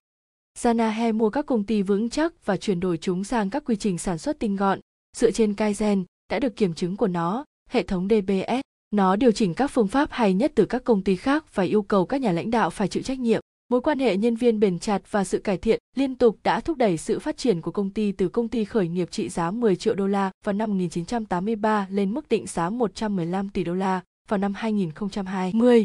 Janahe 0.58 1.14
mua 1.14 1.30
các 1.30 1.46
công 1.46 1.64
ty 1.64 1.82
vững 1.82 2.10
chắc 2.10 2.46
và 2.46 2.56
chuyển 2.56 2.80
đổi 2.80 2.96
chúng 2.96 3.24
sang 3.24 3.50
các 3.50 3.64
quy 3.64 3.76
trình 3.76 3.98
sản 3.98 4.18
xuất 4.18 4.38
tinh 4.38 4.56
gọn, 4.56 4.80
dựa 5.16 5.30
trên 5.30 5.52
Kaizen 5.52 6.04
đã 6.30 6.38
được 6.38 6.56
kiểm 6.56 6.74
chứng 6.74 6.96
của 6.96 7.08
nó, 7.08 7.44
hệ 7.70 7.82
thống 7.82 8.08
DBS. 8.08 8.60
Nó 8.90 9.16
điều 9.16 9.32
chỉnh 9.32 9.54
các 9.54 9.66
phương 9.66 9.88
pháp 9.88 10.08
hay 10.12 10.34
nhất 10.34 10.52
từ 10.54 10.66
các 10.66 10.84
công 10.84 11.04
ty 11.04 11.16
khác 11.16 11.54
và 11.54 11.62
yêu 11.62 11.82
cầu 11.82 12.06
các 12.06 12.20
nhà 12.20 12.32
lãnh 12.32 12.50
đạo 12.50 12.70
phải 12.70 12.88
chịu 12.88 13.02
trách 13.02 13.18
nhiệm. 13.18 13.40
Mối 13.68 13.80
quan 13.80 13.98
hệ 13.98 14.16
nhân 14.16 14.36
viên 14.36 14.60
bền 14.60 14.78
chặt 14.78 15.02
và 15.10 15.24
sự 15.24 15.38
cải 15.38 15.56
thiện 15.56 15.78
liên 15.96 16.14
tục 16.14 16.36
đã 16.44 16.60
thúc 16.60 16.78
đẩy 16.78 16.96
sự 16.96 17.18
phát 17.18 17.36
triển 17.36 17.60
của 17.60 17.70
công 17.70 17.90
ty 17.90 18.12
từ 18.12 18.28
công 18.28 18.48
ty 18.48 18.64
khởi 18.64 18.88
nghiệp 18.88 19.10
trị 19.10 19.28
giá 19.28 19.50
10 19.50 19.76
triệu 19.76 19.94
đô 19.94 20.06
la 20.06 20.30
vào 20.44 20.52
năm 20.52 20.70
1983 20.70 21.86
lên 21.90 22.14
mức 22.14 22.28
định 22.28 22.46
giá 22.46 22.70
115 22.70 23.48
tỷ 23.48 23.64
đô 23.64 23.74
la 23.74 24.00
vào 24.30 24.38
năm 24.38 24.54
2020. 24.54 25.84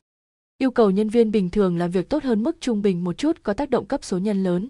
Yêu 0.57 0.71
cầu 0.71 0.91
nhân 0.91 1.09
viên 1.09 1.31
bình 1.31 1.49
thường 1.49 1.77
làm 1.77 1.91
việc 1.91 2.09
tốt 2.09 2.23
hơn 2.23 2.43
mức 2.43 2.57
trung 2.61 2.81
bình 2.81 3.03
một 3.03 3.17
chút 3.17 3.43
có 3.43 3.53
tác 3.53 3.69
động 3.69 3.85
cấp 3.85 4.03
số 4.03 4.17
nhân 4.17 4.43
lớn. 4.43 4.67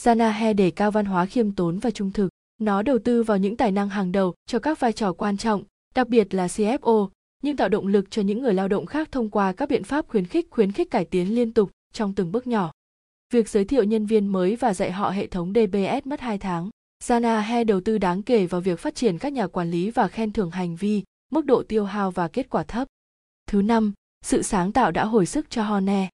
Janahe 0.00 0.54
đề 0.54 0.70
cao 0.70 0.90
văn 0.90 1.04
hóa 1.04 1.26
khiêm 1.26 1.52
tốn 1.52 1.78
và 1.78 1.90
trung 1.90 2.10
thực. 2.10 2.28
Nó 2.60 2.82
đầu 2.82 2.98
tư 2.98 3.22
vào 3.22 3.38
những 3.38 3.56
tài 3.56 3.72
năng 3.72 3.88
hàng 3.88 4.12
đầu 4.12 4.34
cho 4.46 4.58
các 4.58 4.80
vai 4.80 4.92
trò 4.92 5.12
quan 5.12 5.36
trọng, 5.36 5.64
đặc 5.94 6.08
biệt 6.08 6.34
là 6.34 6.46
CFO, 6.46 7.08
nhưng 7.42 7.56
tạo 7.56 7.68
động 7.68 7.86
lực 7.86 8.10
cho 8.10 8.22
những 8.22 8.42
người 8.42 8.54
lao 8.54 8.68
động 8.68 8.86
khác 8.86 9.12
thông 9.12 9.30
qua 9.30 9.52
các 9.52 9.68
biện 9.68 9.84
pháp 9.84 10.08
khuyến 10.08 10.26
khích 10.26 10.50
khuyến 10.50 10.72
khích 10.72 10.90
cải 10.90 11.04
tiến 11.04 11.34
liên 11.34 11.52
tục 11.52 11.70
trong 11.92 12.14
từng 12.14 12.32
bước 12.32 12.46
nhỏ. 12.46 12.72
Việc 13.32 13.48
giới 13.48 13.64
thiệu 13.64 13.84
nhân 13.84 14.06
viên 14.06 14.26
mới 14.26 14.56
và 14.56 14.74
dạy 14.74 14.92
họ 14.92 15.10
hệ 15.10 15.26
thống 15.26 15.52
DBS 15.52 16.06
mất 16.06 16.20
2 16.20 16.38
tháng. 16.38 16.70
Janahe 17.04 17.64
đầu 17.64 17.80
tư 17.80 17.98
đáng 17.98 18.22
kể 18.22 18.46
vào 18.46 18.60
việc 18.60 18.78
phát 18.78 18.94
triển 18.94 19.18
các 19.18 19.32
nhà 19.32 19.46
quản 19.46 19.70
lý 19.70 19.90
và 19.90 20.08
khen 20.08 20.32
thưởng 20.32 20.50
hành 20.50 20.76
vi, 20.76 21.02
mức 21.32 21.46
độ 21.46 21.62
tiêu 21.62 21.84
hao 21.84 22.10
và 22.10 22.28
kết 22.28 22.50
quả 22.50 22.62
thấp. 22.62 22.88
Thứ 23.54 23.62
năm, 23.62 23.92
sự 24.24 24.42
sáng 24.42 24.72
tạo 24.72 24.90
đã 24.90 25.04
hồi 25.04 25.26
sức 25.26 25.50
cho 25.50 25.62
Horne. 25.62 26.08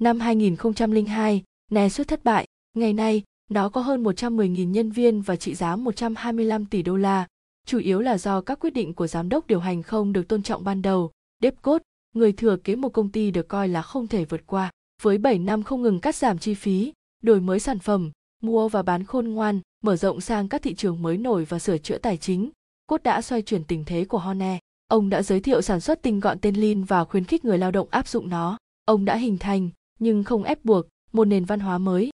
Năm 0.00 0.20
2002, 0.20 1.42
Ne 1.70 1.88
xuất 1.88 2.08
thất 2.08 2.24
bại, 2.24 2.46
ngày 2.74 2.92
nay 2.92 3.22
nó 3.50 3.68
có 3.68 3.80
hơn 3.80 4.02
110.000 4.02 4.70
nhân 4.70 4.90
viên 4.90 5.20
và 5.20 5.36
trị 5.36 5.54
giá 5.54 5.76
125 5.76 6.66
tỷ 6.66 6.82
đô 6.82 6.96
la, 6.96 7.26
chủ 7.66 7.78
yếu 7.78 8.00
là 8.00 8.18
do 8.18 8.40
các 8.40 8.60
quyết 8.60 8.70
định 8.70 8.94
của 8.94 9.06
giám 9.06 9.28
đốc 9.28 9.46
điều 9.46 9.60
hành 9.60 9.82
không 9.82 10.12
được 10.12 10.28
tôn 10.28 10.42
trọng 10.42 10.64
ban 10.64 10.82
đầu. 10.82 11.10
Dave 11.42 11.78
người 12.14 12.32
thừa 12.32 12.56
kế 12.56 12.76
một 12.76 12.88
công 12.88 13.08
ty 13.08 13.30
được 13.30 13.48
coi 13.48 13.68
là 13.68 13.82
không 13.82 14.06
thể 14.06 14.24
vượt 14.24 14.46
qua. 14.46 14.70
Với 15.02 15.18
7 15.18 15.38
năm 15.38 15.62
không 15.62 15.82
ngừng 15.82 16.00
cắt 16.00 16.14
giảm 16.14 16.38
chi 16.38 16.54
phí, 16.54 16.92
đổi 17.22 17.40
mới 17.40 17.60
sản 17.60 17.78
phẩm, 17.78 18.10
mua 18.42 18.68
và 18.68 18.82
bán 18.82 19.04
khôn 19.04 19.28
ngoan, 19.28 19.60
mở 19.82 19.96
rộng 19.96 20.20
sang 20.20 20.48
các 20.48 20.62
thị 20.62 20.74
trường 20.74 21.02
mới 21.02 21.16
nổi 21.16 21.44
và 21.44 21.58
sửa 21.58 21.78
chữa 21.78 21.98
tài 21.98 22.16
chính, 22.16 22.50
Cốt 22.86 23.02
đã 23.02 23.22
xoay 23.22 23.42
chuyển 23.42 23.64
tình 23.64 23.84
thế 23.84 24.04
của 24.04 24.18
Horne. 24.18 24.58
Ông 24.94 25.10
đã 25.10 25.22
giới 25.22 25.40
thiệu 25.40 25.62
sản 25.62 25.80
xuất 25.80 26.02
tinh 26.02 26.20
gọn 26.20 26.38
tên 26.38 26.54
Lean 26.54 26.84
và 26.84 27.04
khuyến 27.04 27.24
khích 27.24 27.44
người 27.44 27.58
lao 27.58 27.70
động 27.70 27.88
áp 27.90 28.08
dụng 28.08 28.28
nó. 28.28 28.58
Ông 28.84 29.04
đã 29.04 29.16
hình 29.16 29.38
thành, 29.38 29.70
nhưng 29.98 30.24
không 30.24 30.42
ép 30.42 30.64
buộc, 30.64 30.86
một 31.12 31.24
nền 31.24 31.44
văn 31.44 31.60
hóa 31.60 31.78
mới. 31.78 32.10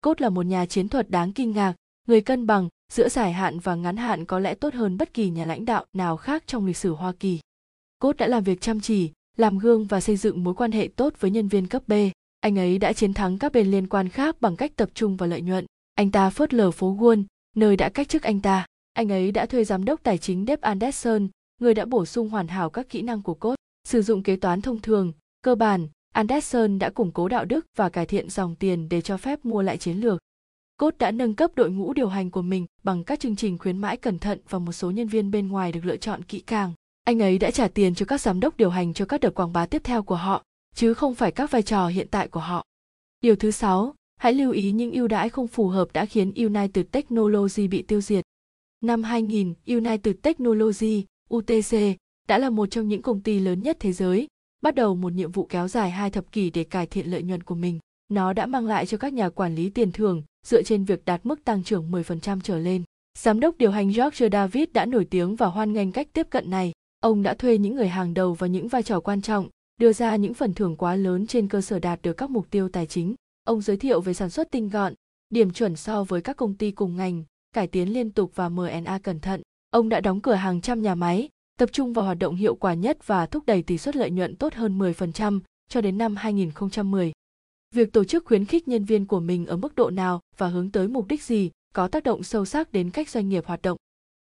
Cốt 0.00 0.20
là 0.20 0.28
một 0.28 0.46
nhà 0.46 0.66
chiến 0.66 0.88
thuật 0.88 1.10
đáng 1.10 1.32
kinh 1.32 1.52
ngạc, 1.52 1.74
người 2.08 2.20
cân 2.20 2.46
bằng 2.46 2.68
giữa 2.92 3.08
dài 3.08 3.32
hạn 3.32 3.58
và 3.58 3.74
ngắn 3.74 3.96
hạn 3.96 4.24
có 4.24 4.38
lẽ 4.38 4.54
tốt 4.54 4.74
hơn 4.74 4.96
bất 4.96 5.14
kỳ 5.14 5.30
nhà 5.30 5.44
lãnh 5.44 5.64
đạo 5.64 5.84
nào 5.92 6.16
khác 6.16 6.42
trong 6.46 6.66
lịch 6.66 6.76
sử 6.76 6.94
Hoa 6.94 7.12
Kỳ. 7.12 7.40
Cốt 7.98 8.16
đã 8.16 8.26
làm 8.26 8.44
việc 8.44 8.60
chăm 8.60 8.80
chỉ, 8.80 9.10
làm 9.36 9.58
gương 9.58 9.86
và 9.86 10.00
xây 10.00 10.16
dựng 10.16 10.44
mối 10.44 10.54
quan 10.54 10.72
hệ 10.72 10.88
tốt 10.96 11.14
với 11.20 11.30
nhân 11.30 11.48
viên 11.48 11.66
cấp 11.66 11.82
B. 11.86 11.92
Anh 12.40 12.58
ấy 12.58 12.78
đã 12.78 12.92
chiến 12.92 13.14
thắng 13.14 13.38
các 13.38 13.52
bên 13.52 13.70
liên 13.70 13.86
quan 13.86 14.08
khác 14.08 14.40
bằng 14.40 14.56
cách 14.56 14.76
tập 14.76 14.90
trung 14.94 15.16
vào 15.16 15.28
lợi 15.28 15.42
nhuận. 15.42 15.66
Anh 15.94 16.10
ta 16.10 16.30
phớt 16.30 16.54
lờ 16.54 16.70
phố 16.70 16.96
Wall, 16.96 17.24
nơi 17.56 17.76
đã 17.76 17.88
cách 17.88 18.08
chức 18.08 18.22
anh 18.22 18.40
ta. 18.40 18.66
Anh 18.92 19.12
ấy 19.12 19.32
đã 19.32 19.46
thuê 19.46 19.64
giám 19.64 19.84
đốc 19.84 20.02
tài 20.02 20.18
chính 20.18 20.44
Deb 20.46 20.60
Anderson, 20.60 21.28
người 21.58 21.74
đã 21.74 21.84
bổ 21.84 22.04
sung 22.04 22.28
hoàn 22.28 22.48
hảo 22.48 22.70
các 22.70 22.88
kỹ 22.88 23.02
năng 23.02 23.22
của 23.22 23.34
cốt. 23.34 23.54
Sử 23.84 24.02
dụng 24.02 24.22
kế 24.22 24.36
toán 24.36 24.62
thông 24.62 24.80
thường, 24.80 25.12
cơ 25.42 25.54
bản, 25.54 25.88
Anderson 26.14 26.78
đã 26.78 26.90
củng 26.90 27.12
cố 27.12 27.28
đạo 27.28 27.44
đức 27.44 27.66
và 27.76 27.88
cải 27.88 28.06
thiện 28.06 28.30
dòng 28.30 28.54
tiền 28.54 28.88
để 28.88 29.00
cho 29.00 29.16
phép 29.16 29.44
mua 29.44 29.62
lại 29.62 29.76
chiến 29.76 29.96
lược. 29.96 30.18
Cốt 30.76 30.98
đã 30.98 31.10
nâng 31.10 31.34
cấp 31.34 31.50
đội 31.54 31.70
ngũ 31.70 31.92
điều 31.92 32.08
hành 32.08 32.30
của 32.30 32.42
mình 32.42 32.66
bằng 32.82 33.04
các 33.04 33.20
chương 33.20 33.36
trình 33.36 33.58
khuyến 33.58 33.78
mãi 33.78 33.96
cẩn 33.96 34.18
thận 34.18 34.40
và 34.48 34.58
một 34.58 34.72
số 34.72 34.90
nhân 34.90 35.08
viên 35.08 35.30
bên 35.30 35.48
ngoài 35.48 35.72
được 35.72 35.84
lựa 35.84 35.96
chọn 35.96 36.22
kỹ 36.22 36.40
càng. 36.40 36.72
Anh 37.04 37.22
ấy 37.22 37.38
đã 37.38 37.50
trả 37.50 37.68
tiền 37.68 37.94
cho 37.94 38.06
các 38.06 38.20
giám 38.20 38.40
đốc 38.40 38.56
điều 38.56 38.70
hành 38.70 38.94
cho 38.94 39.04
các 39.04 39.20
đợt 39.20 39.30
quảng 39.30 39.52
bá 39.52 39.66
tiếp 39.66 39.84
theo 39.84 40.02
của 40.02 40.16
họ, 40.16 40.42
chứ 40.74 40.94
không 40.94 41.14
phải 41.14 41.32
các 41.32 41.50
vai 41.50 41.62
trò 41.62 41.88
hiện 41.88 42.08
tại 42.10 42.28
của 42.28 42.40
họ. 42.40 42.64
Điều 43.20 43.36
thứ 43.36 43.50
sáu, 43.50 43.94
hãy 44.16 44.34
lưu 44.34 44.52
ý 44.52 44.72
những 44.72 44.92
ưu 44.92 45.08
đãi 45.08 45.28
không 45.28 45.48
phù 45.48 45.68
hợp 45.68 45.88
đã 45.92 46.06
khiến 46.06 46.32
United 46.34 46.86
Technology 46.92 47.68
bị 47.68 47.82
tiêu 47.82 48.00
diệt. 48.00 48.24
Năm 48.80 49.02
2000, 49.02 49.54
United 49.66 50.14
Technology, 50.22 51.04
UTC, 51.34 51.76
đã 52.28 52.38
là 52.38 52.50
một 52.50 52.66
trong 52.66 52.88
những 52.88 53.02
công 53.02 53.20
ty 53.20 53.38
lớn 53.38 53.62
nhất 53.62 53.76
thế 53.80 53.92
giới, 53.92 54.26
bắt 54.62 54.74
đầu 54.74 54.94
một 54.94 55.12
nhiệm 55.12 55.32
vụ 55.32 55.46
kéo 55.46 55.68
dài 55.68 55.90
hai 55.90 56.10
thập 56.10 56.32
kỷ 56.32 56.50
để 56.50 56.64
cải 56.64 56.86
thiện 56.86 57.10
lợi 57.10 57.22
nhuận 57.22 57.42
của 57.42 57.54
mình. 57.54 57.78
Nó 58.08 58.32
đã 58.32 58.46
mang 58.46 58.66
lại 58.66 58.86
cho 58.86 58.96
các 58.98 59.12
nhà 59.12 59.28
quản 59.28 59.54
lý 59.54 59.70
tiền 59.70 59.92
thưởng 59.92 60.22
dựa 60.46 60.62
trên 60.62 60.84
việc 60.84 61.04
đạt 61.04 61.26
mức 61.26 61.44
tăng 61.44 61.62
trưởng 61.62 61.90
10% 61.90 62.40
trở 62.40 62.58
lên. 62.58 62.82
Giám 63.18 63.40
đốc 63.40 63.58
điều 63.58 63.70
hành 63.70 63.88
George 63.88 64.28
David 64.32 64.68
đã 64.72 64.86
nổi 64.86 65.04
tiếng 65.04 65.36
và 65.36 65.46
hoan 65.46 65.72
nghênh 65.72 65.92
cách 65.92 66.08
tiếp 66.12 66.26
cận 66.30 66.50
này. 66.50 66.72
Ông 67.00 67.22
đã 67.22 67.34
thuê 67.34 67.58
những 67.58 67.74
người 67.74 67.88
hàng 67.88 68.14
đầu 68.14 68.34
vào 68.34 68.48
những 68.48 68.68
vai 68.68 68.82
trò 68.82 69.00
quan 69.00 69.22
trọng, 69.22 69.48
đưa 69.80 69.92
ra 69.92 70.16
những 70.16 70.34
phần 70.34 70.54
thưởng 70.54 70.76
quá 70.76 70.96
lớn 70.96 71.26
trên 71.26 71.48
cơ 71.48 71.60
sở 71.60 71.78
đạt 71.78 72.02
được 72.02 72.12
các 72.12 72.30
mục 72.30 72.50
tiêu 72.50 72.68
tài 72.68 72.86
chính. 72.86 73.14
Ông 73.44 73.60
giới 73.60 73.76
thiệu 73.76 74.00
về 74.00 74.14
sản 74.14 74.30
xuất 74.30 74.50
tinh 74.50 74.68
gọn, 74.68 74.94
điểm 75.30 75.50
chuẩn 75.50 75.76
so 75.76 76.04
với 76.04 76.20
các 76.20 76.36
công 76.36 76.54
ty 76.54 76.70
cùng 76.70 76.96
ngành, 76.96 77.24
cải 77.52 77.66
tiến 77.66 77.92
liên 77.92 78.10
tục 78.10 78.32
và 78.34 78.48
M&A 78.48 78.98
cẩn 78.98 79.20
thận. 79.20 79.42
Ông 79.70 79.88
đã 79.88 80.00
đóng 80.00 80.20
cửa 80.20 80.34
hàng 80.34 80.60
trăm 80.60 80.82
nhà 80.82 80.94
máy, 80.94 81.28
tập 81.58 81.68
trung 81.72 81.92
vào 81.92 82.04
hoạt 82.04 82.18
động 82.18 82.34
hiệu 82.34 82.54
quả 82.54 82.74
nhất 82.74 83.06
và 83.06 83.26
thúc 83.26 83.46
đẩy 83.46 83.62
tỷ 83.62 83.78
suất 83.78 83.96
lợi 83.96 84.10
nhuận 84.10 84.36
tốt 84.36 84.54
hơn 84.54 84.78
10% 84.78 85.40
cho 85.68 85.80
đến 85.80 85.98
năm 85.98 86.16
2010. 86.16 87.12
Việc 87.74 87.92
tổ 87.92 88.04
chức 88.04 88.24
khuyến 88.24 88.44
khích 88.44 88.68
nhân 88.68 88.84
viên 88.84 89.06
của 89.06 89.20
mình 89.20 89.46
ở 89.46 89.56
mức 89.56 89.74
độ 89.74 89.90
nào 89.90 90.20
và 90.36 90.48
hướng 90.48 90.70
tới 90.70 90.88
mục 90.88 91.08
đích 91.08 91.22
gì 91.22 91.50
có 91.74 91.88
tác 91.88 92.02
động 92.02 92.22
sâu 92.22 92.44
sắc 92.44 92.72
đến 92.72 92.90
cách 92.90 93.08
doanh 93.08 93.28
nghiệp 93.28 93.46
hoạt 93.46 93.62
động. 93.62 93.76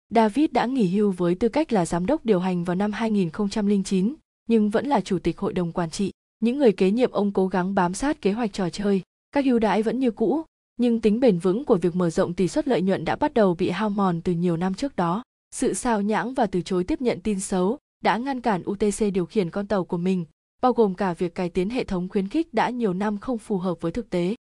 David 0.10 0.51
đã 0.51 0.65
nghỉ 0.65 0.88
hưu 0.88 1.12
với 1.12 1.36
tư 1.36 1.50
cách 1.50 1.74
là 1.74 1.86
giám 1.86 2.05
đốc 2.05 2.25
điều 2.25 2.39
hành 2.39 2.63
vào 2.63 2.75
năm 2.75 2.91
2009, 2.91 4.15
nhưng 4.48 4.69
vẫn 4.69 4.88
là 4.88 5.01
chủ 5.01 5.19
tịch 5.19 5.38
hội 5.38 5.53
đồng 5.53 5.72
quản 5.72 5.89
trị. 5.89 6.12
Những 6.39 6.58
người 6.58 6.72
kế 6.72 6.91
nhiệm 6.91 7.12
ông 7.12 7.31
cố 7.31 7.48
gắng 7.48 7.75
bám 7.75 7.93
sát 7.93 8.22
kế 8.22 8.31
hoạch 8.31 8.53
trò 8.53 8.69
chơi, 8.69 9.01
các 9.31 9.46
ưu 9.46 9.60
đãi 9.60 9.84
vẫn 9.84 10.00
như 10.00 10.12
cũ, 10.12 10.43
nhưng 10.77 11.01
tính 11.01 11.19
bền 11.19 11.39
vững 11.39 11.65
của 11.65 11.75
việc 11.75 11.96
mở 11.96 12.10
rộng 12.10 12.34
tỷ 12.34 12.48
suất 12.48 12.67
lợi 12.67 12.81
nhuận 12.81 13.05
đã 13.05 13.15
bắt 13.15 13.34
đầu 13.34 13.55
bị 13.55 13.69
hao 13.69 13.89
mòn 13.89 14.22
từ 14.22 14.31
nhiều 14.31 14.58
năm 14.58 14.74
trước 14.74 14.96
đó. 14.96 15.24
Sự 15.51 15.74
sao 15.74 16.01
nhãng 16.01 16.34
và 16.34 16.46
từ 16.48 16.62
chối 16.62 16.84
tiếp 16.84 17.01
nhận 17.01 17.20
tin 17.22 17.39
xấu 17.39 17.77
đã 18.03 18.18
ngăn 18.18 18.41
cản 18.41 18.63
UTC 18.72 19.13
điều 19.13 19.25
khiển 19.25 19.50
con 19.50 19.68
tàu 19.68 19.86
của 19.86 19.98
mình, 19.98 20.25
bao 20.62 20.74
gồm 20.74 20.96
cả 20.96 21.13
việc 21.13 21.36
cải 21.36 21.50
tiến 21.50 21.70
hệ 21.70 21.84
thống 21.84 22.10
khuyến 22.10 22.27
khích 22.27 22.53
đã 22.53 22.70
nhiều 22.70 22.94
năm 22.94 23.18
không 23.18 23.38
phù 23.38 23.58
hợp 23.58 23.82
với 23.82 23.91
thực 23.91 24.10
tế. 24.10 24.36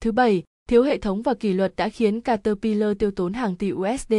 Thứ 0.00 0.12
bảy, 0.12 0.42
thiếu 0.68 0.82
hệ 0.82 0.98
thống 0.98 1.22
và 1.22 1.34
kỷ 1.34 1.52
luật 1.52 1.76
đã 1.76 1.88
khiến 1.88 2.20
Caterpillar 2.20 2.98
tiêu 2.98 3.10
tốn 3.10 3.32
hàng 3.32 3.56
tỷ 3.56 3.72
USD. 3.72 4.14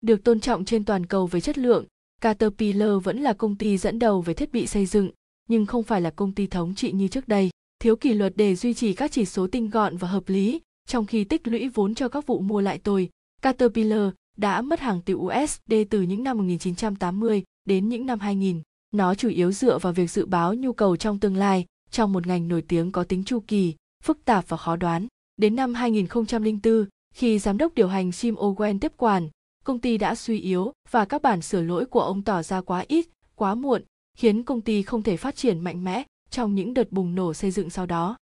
Được 0.00 0.24
tôn 0.24 0.40
trọng 0.40 0.64
trên 0.64 0.84
toàn 0.84 1.06
cầu 1.06 1.26
về 1.26 1.40
chất 1.40 1.58
lượng, 1.58 1.86
Caterpillar 2.20 3.02
vẫn 3.04 3.20
là 3.20 3.32
công 3.32 3.56
ty 3.56 3.78
dẫn 3.78 3.98
đầu 3.98 4.20
về 4.20 4.34
thiết 4.34 4.52
bị 4.52 4.66
xây 4.66 4.86
dựng, 4.86 5.10
nhưng 5.48 5.66
không 5.66 5.82
phải 5.82 6.00
là 6.00 6.10
công 6.10 6.32
ty 6.32 6.46
thống 6.46 6.74
trị 6.74 6.92
như 6.92 7.08
trước 7.08 7.28
đây. 7.28 7.50
Thiếu 7.78 7.96
kỷ 7.96 8.12
luật 8.12 8.32
để 8.36 8.54
duy 8.54 8.74
trì 8.74 8.92
các 8.92 9.12
chỉ 9.12 9.24
số 9.24 9.46
tinh 9.46 9.70
gọn 9.70 9.96
và 9.96 10.08
hợp 10.08 10.28
lý, 10.28 10.60
trong 10.86 11.06
khi 11.06 11.24
tích 11.24 11.48
lũy 11.48 11.68
vốn 11.68 11.94
cho 11.94 12.08
các 12.08 12.26
vụ 12.26 12.40
mua 12.40 12.60
lại 12.60 12.78
tồi, 12.78 13.10
Caterpillar 13.42 14.10
đã 14.36 14.62
mất 14.62 14.80
hàng 14.80 15.00
tỷ 15.00 15.14
USD 15.14 15.74
từ 15.90 16.02
những 16.02 16.24
năm 16.24 16.38
1980 16.38 17.42
đến 17.64 17.88
những 17.88 18.06
năm 18.06 18.20
2000. 18.20 18.62
Nó 18.92 19.14
chủ 19.14 19.28
yếu 19.28 19.52
dựa 19.52 19.78
vào 19.78 19.92
việc 19.92 20.10
dự 20.10 20.26
báo 20.26 20.54
nhu 20.54 20.72
cầu 20.72 20.96
trong 20.96 21.18
tương 21.18 21.36
lai 21.36 21.66
trong 21.90 22.12
một 22.12 22.26
ngành 22.26 22.48
nổi 22.48 22.62
tiếng 22.62 22.92
có 22.92 23.04
tính 23.04 23.24
chu 23.24 23.40
kỳ, 23.46 23.74
phức 24.02 24.24
tạp 24.24 24.48
và 24.48 24.56
khó 24.56 24.76
đoán. 24.76 25.06
Đến 25.36 25.56
năm 25.56 25.74
2004, 25.74 26.86
khi 27.14 27.38
giám 27.38 27.58
đốc 27.58 27.74
điều 27.74 27.88
hành 27.88 28.10
Jim 28.10 28.34
Owen 28.34 28.78
tiếp 28.78 28.92
quản, 28.96 29.28
công 29.64 29.78
ty 29.78 29.98
đã 29.98 30.14
suy 30.14 30.40
yếu 30.40 30.72
và 30.90 31.04
các 31.04 31.22
bản 31.22 31.42
sửa 31.42 31.60
lỗi 31.60 31.86
của 31.86 32.00
ông 32.00 32.22
tỏ 32.22 32.42
ra 32.42 32.60
quá 32.60 32.84
ít, 32.88 33.06
quá 33.34 33.54
muộn, 33.54 33.82
khiến 34.16 34.42
công 34.42 34.60
ty 34.60 34.82
không 34.82 35.02
thể 35.02 35.16
phát 35.16 35.36
triển 35.36 35.60
mạnh 35.60 35.84
mẽ 35.84 36.02
trong 36.30 36.54
những 36.54 36.74
đợt 36.74 36.92
bùng 36.92 37.14
nổ 37.14 37.34
xây 37.34 37.50
dựng 37.50 37.70
sau 37.70 37.86
đó. 37.86 38.16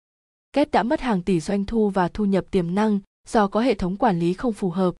Kết 0.53 0.71
đã 0.71 0.83
mất 0.83 1.01
hàng 1.01 1.21
tỷ 1.21 1.39
doanh 1.39 1.65
thu 1.65 1.89
và 1.89 2.07
thu 2.07 2.25
nhập 2.25 2.45
tiềm 2.51 2.75
năng 2.75 2.99
do 3.27 3.47
có 3.47 3.59
hệ 3.59 3.73
thống 3.73 3.97
quản 3.97 4.19
lý 4.19 4.33
không 4.33 4.53
phù 4.53 4.69
hợp. 4.69 4.95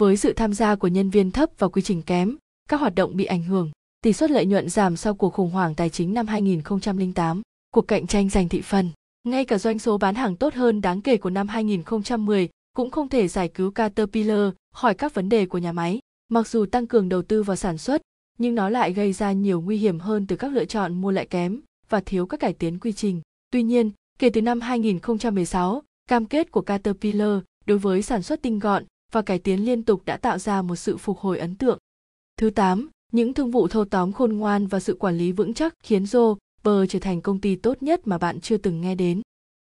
Với 0.00 0.16
sự 0.16 0.32
tham 0.32 0.54
gia 0.54 0.74
của 0.74 0.88
nhân 0.88 1.10
viên 1.10 1.30
thấp 1.30 1.50
và 1.58 1.68
quy 1.68 1.82
trình 1.82 2.02
kém, 2.02 2.36
các 2.68 2.80
hoạt 2.80 2.94
động 2.94 3.16
bị 3.16 3.24
ảnh 3.24 3.42
hưởng. 3.42 3.70
Tỷ 4.02 4.12
suất 4.12 4.30
lợi 4.30 4.46
nhuận 4.46 4.68
giảm 4.68 4.96
sau 4.96 5.14
cuộc 5.14 5.30
khủng 5.32 5.50
hoảng 5.50 5.74
tài 5.74 5.90
chính 5.90 6.14
năm 6.14 6.26
2008, 6.26 7.42
cuộc 7.72 7.82
cạnh 7.82 8.06
tranh 8.06 8.28
giành 8.28 8.48
thị 8.48 8.60
phần. 8.62 8.90
Ngay 9.24 9.44
cả 9.44 9.58
doanh 9.58 9.78
số 9.78 9.98
bán 9.98 10.14
hàng 10.14 10.36
tốt 10.36 10.54
hơn 10.54 10.80
đáng 10.80 11.00
kể 11.00 11.16
của 11.16 11.30
năm 11.30 11.48
2010 11.48 12.48
cũng 12.76 12.90
không 12.90 13.08
thể 13.08 13.28
giải 13.28 13.48
cứu 13.48 13.70
Caterpillar 13.70 14.52
khỏi 14.74 14.94
các 14.94 15.14
vấn 15.14 15.28
đề 15.28 15.46
của 15.46 15.58
nhà 15.58 15.72
máy. 15.72 15.98
Mặc 16.28 16.48
dù 16.48 16.66
tăng 16.66 16.86
cường 16.86 17.08
đầu 17.08 17.22
tư 17.22 17.42
vào 17.42 17.56
sản 17.56 17.78
xuất, 17.78 18.02
nhưng 18.38 18.54
nó 18.54 18.68
lại 18.68 18.92
gây 18.92 19.12
ra 19.12 19.32
nhiều 19.32 19.60
nguy 19.60 19.76
hiểm 19.76 20.00
hơn 20.00 20.26
từ 20.26 20.36
các 20.36 20.52
lựa 20.52 20.64
chọn 20.64 21.00
mua 21.00 21.10
lại 21.10 21.26
kém 21.26 21.60
và 21.88 22.00
thiếu 22.00 22.26
các 22.26 22.40
cải 22.40 22.52
tiến 22.52 22.78
quy 22.78 22.92
trình. 22.92 23.20
Tuy 23.50 23.62
nhiên, 23.62 23.90
kể 24.18 24.30
từ 24.30 24.42
năm 24.42 24.60
2016, 24.60 25.82
cam 26.08 26.26
kết 26.26 26.50
của 26.50 26.60
Caterpillar 26.60 27.38
đối 27.66 27.78
với 27.78 28.02
sản 28.02 28.22
xuất 28.22 28.42
tinh 28.42 28.58
gọn 28.58 28.84
và 29.12 29.22
cải 29.22 29.38
tiến 29.38 29.64
liên 29.64 29.82
tục 29.82 30.02
đã 30.04 30.16
tạo 30.16 30.38
ra 30.38 30.62
một 30.62 30.76
sự 30.76 30.96
phục 30.96 31.18
hồi 31.18 31.38
ấn 31.38 31.54
tượng. 31.54 31.78
Thứ 32.36 32.50
8, 32.50 32.88
những 33.12 33.34
thương 33.34 33.50
vụ 33.50 33.68
thâu 33.68 33.84
tóm 33.84 34.12
khôn 34.12 34.32
ngoan 34.32 34.66
và 34.66 34.80
sự 34.80 34.94
quản 34.94 35.18
lý 35.18 35.32
vững 35.32 35.54
chắc 35.54 35.74
khiến 35.82 36.04
Zober 36.04 36.86
trở 36.88 36.98
thành 36.98 37.20
công 37.20 37.40
ty 37.40 37.56
tốt 37.56 37.82
nhất 37.82 38.06
mà 38.06 38.18
bạn 38.18 38.40
chưa 38.40 38.56
từng 38.56 38.80
nghe 38.80 38.94
đến. 38.94 39.22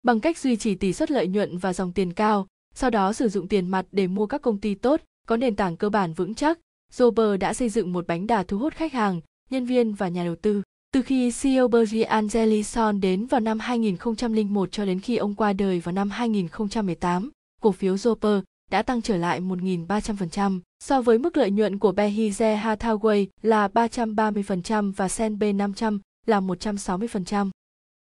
Bằng 0.03 0.21
cách 0.21 0.39
duy 0.39 0.57
trì 0.57 0.75
tỷ 0.75 0.93
suất 0.93 1.11
lợi 1.11 1.29
nhuận 1.29 1.59
và 1.59 1.73
dòng 1.73 1.93
tiền 1.93 2.13
cao, 2.13 2.47
sau 2.75 2.91
đó 2.91 3.13
sử 3.13 3.29
dụng 3.29 3.49
tiền 3.49 3.69
mặt 3.69 3.87
để 3.93 4.07
mua 4.07 4.27
các 4.27 4.43
công 4.43 4.59
ty 4.59 4.75
tốt, 4.75 5.01
có 5.27 5.37
nền 5.37 5.57
tảng 5.57 5.77
cơ 5.77 5.91
bản 5.91 6.13
vững 6.13 6.35
chắc, 6.35 6.59
Zober 6.93 7.39
đã 7.39 7.55
xây 7.55 7.69
dựng 7.69 7.93
một 7.93 8.07
bánh 8.07 8.27
đà 8.27 8.43
thu 8.43 8.59
hút 8.59 8.75
khách 8.75 8.93
hàng, 8.93 9.21
nhân 9.51 9.67
viên 9.67 9.95
và 9.95 10.09
nhà 10.09 10.25
đầu 10.25 10.37
tư. 10.37 10.63
Từ 10.93 11.03
khi 11.03 11.33
CEO 11.43 11.69
Berry 11.69 12.03
Angelison 12.03 13.01
đến 13.01 13.27
vào 13.27 13.41
năm 13.41 13.59
2001 13.59 14.73
cho 14.73 14.85
đến 14.85 15.01
khi 15.01 15.17
ông 15.17 15.35
qua 15.35 15.53
đời 15.53 15.81
vào 15.81 15.93
năm 15.93 16.11
2018, 16.11 17.31
cổ 17.63 17.73
phiếu 17.73 17.95
Zoper 17.95 18.43
đã 18.71 18.83
tăng 18.83 19.03
trở 19.03 19.17
lại 19.17 19.41
1.300% 19.41 20.61
so 20.81 21.03
với 21.03 21.19
mức 21.19 21.37
lợi 21.37 21.51
nhuận 21.51 21.79
của 21.79 21.93
Berkshire 21.93 22.61
Hathaway 22.65 23.27
là 23.43 23.69
330% 23.69 24.93
và 24.93 25.09
S&P 25.09 25.55
500 25.55 26.01
là 26.27 26.41
160%. 26.41 27.51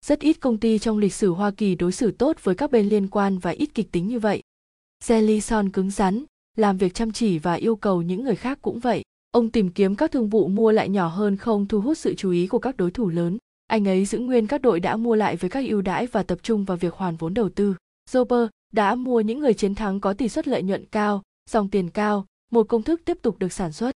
Rất 0.06 0.20
ít 0.20 0.34
công 0.34 0.58
ty 0.58 0.80
trong 0.80 0.98
lịch 0.98 1.14
sử 1.14 1.32
Hoa 1.32 1.52
Kỳ 1.52 1.76
đối 1.76 1.92
xử 1.92 2.12
tốt 2.12 2.38
với 2.44 2.56
các 2.56 2.72
bên 2.72 2.90
liên 2.90 3.08
quan 3.08 3.38
và 3.38 3.52
ít 3.52 3.70
kịch 3.74 3.92
tính 3.92 4.08
như 4.08 4.20
vậy. 4.20 4.42
Jellison 5.04 5.72
cứng 5.72 5.92
rắn, 5.92 6.24
làm 6.58 6.78
việc 6.78 6.94
chăm 6.94 7.12
chỉ 7.12 7.40
và 7.40 7.54
yêu 7.54 7.76
cầu 7.76 8.02
những 8.02 8.24
người 8.24 8.36
khác 8.36 8.60
cũng 8.62 8.80
vậy. 8.80 9.04
Ông 9.32 9.50
tìm 9.50 9.70
kiếm 9.70 9.96
các 9.96 10.12
thương 10.12 10.30
vụ 10.30 10.48
mua 10.48 10.72
lại 10.72 10.90
nhỏ 10.90 11.08
hơn 11.08 11.38
không 11.38 11.66
thu 11.66 11.82
hút 11.82 11.98
sự 11.98 12.16
chú 12.16 12.32
ý 12.32 12.48
của 12.48 12.60
các 12.60 12.78
đối 12.78 12.92
thủ 12.92 13.10
lớn. 13.10 13.38
Anh 13.68 13.88
ấy 13.88 14.06
giữ 14.06 14.20
nguyên 14.20 14.48
các 14.48 14.62
đội 14.62 14.80
đã 14.80 14.96
mua 14.96 15.16
lại 15.16 15.36
với 15.36 15.50
các 15.50 15.66
ưu 15.68 15.82
đãi 15.82 16.08
và 16.08 16.24
tập 16.24 16.40
trung 16.44 16.66
vào 16.66 16.78
việc 16.78 16.94
hoàn 16.94 17.16
vốn 17.16 17.34
đầu 17.34 17.50
tư. 17.50 17.76
Zober 18.12 18.48
đã 18.76 18.96
mua 18.96 19.22
những 19.22 19.40
người 19.40 19.54
chiến 19.54 19.76
thắng 19.76 20.00
có 20.00 20.14
tỷ 20.14 20.30
suất 20.30 20.48
lợi 20.48 20.64
nhuận 20.64 20.86
cao, 20.86 21.24
dòng 21.50 21.70
tiền 21.70 21.90
cao, 21.90 22.26
một 22.52 22.64
công 22.64 22.84
thức 22.84 23.02
tiếp 23.06 23.18
tục 23.22 23.40
được 23.40 23.54
sản 23.54 23.72
xuất. 23.72 23.92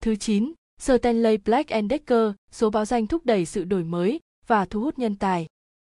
Thứ 0.00 0.16
9, 0.16 0.52
Stanley 0.80 1.36
Black 1.36 1.70
Decker, 1.90 2.32
số 2.52 2.70
báo 2.70 2.84
danh 2.84 3.06
thúc 3.06 3.26
đẩy 3.26 3.44
sự 3.44 3.64
đổi 3.64 3.84
mới 3.84 4.20
và 4.46 4.64
thu 4.64 4.80
hút 4.80 4.98
nhân 4.98 5.16
tài. 5.16 5.46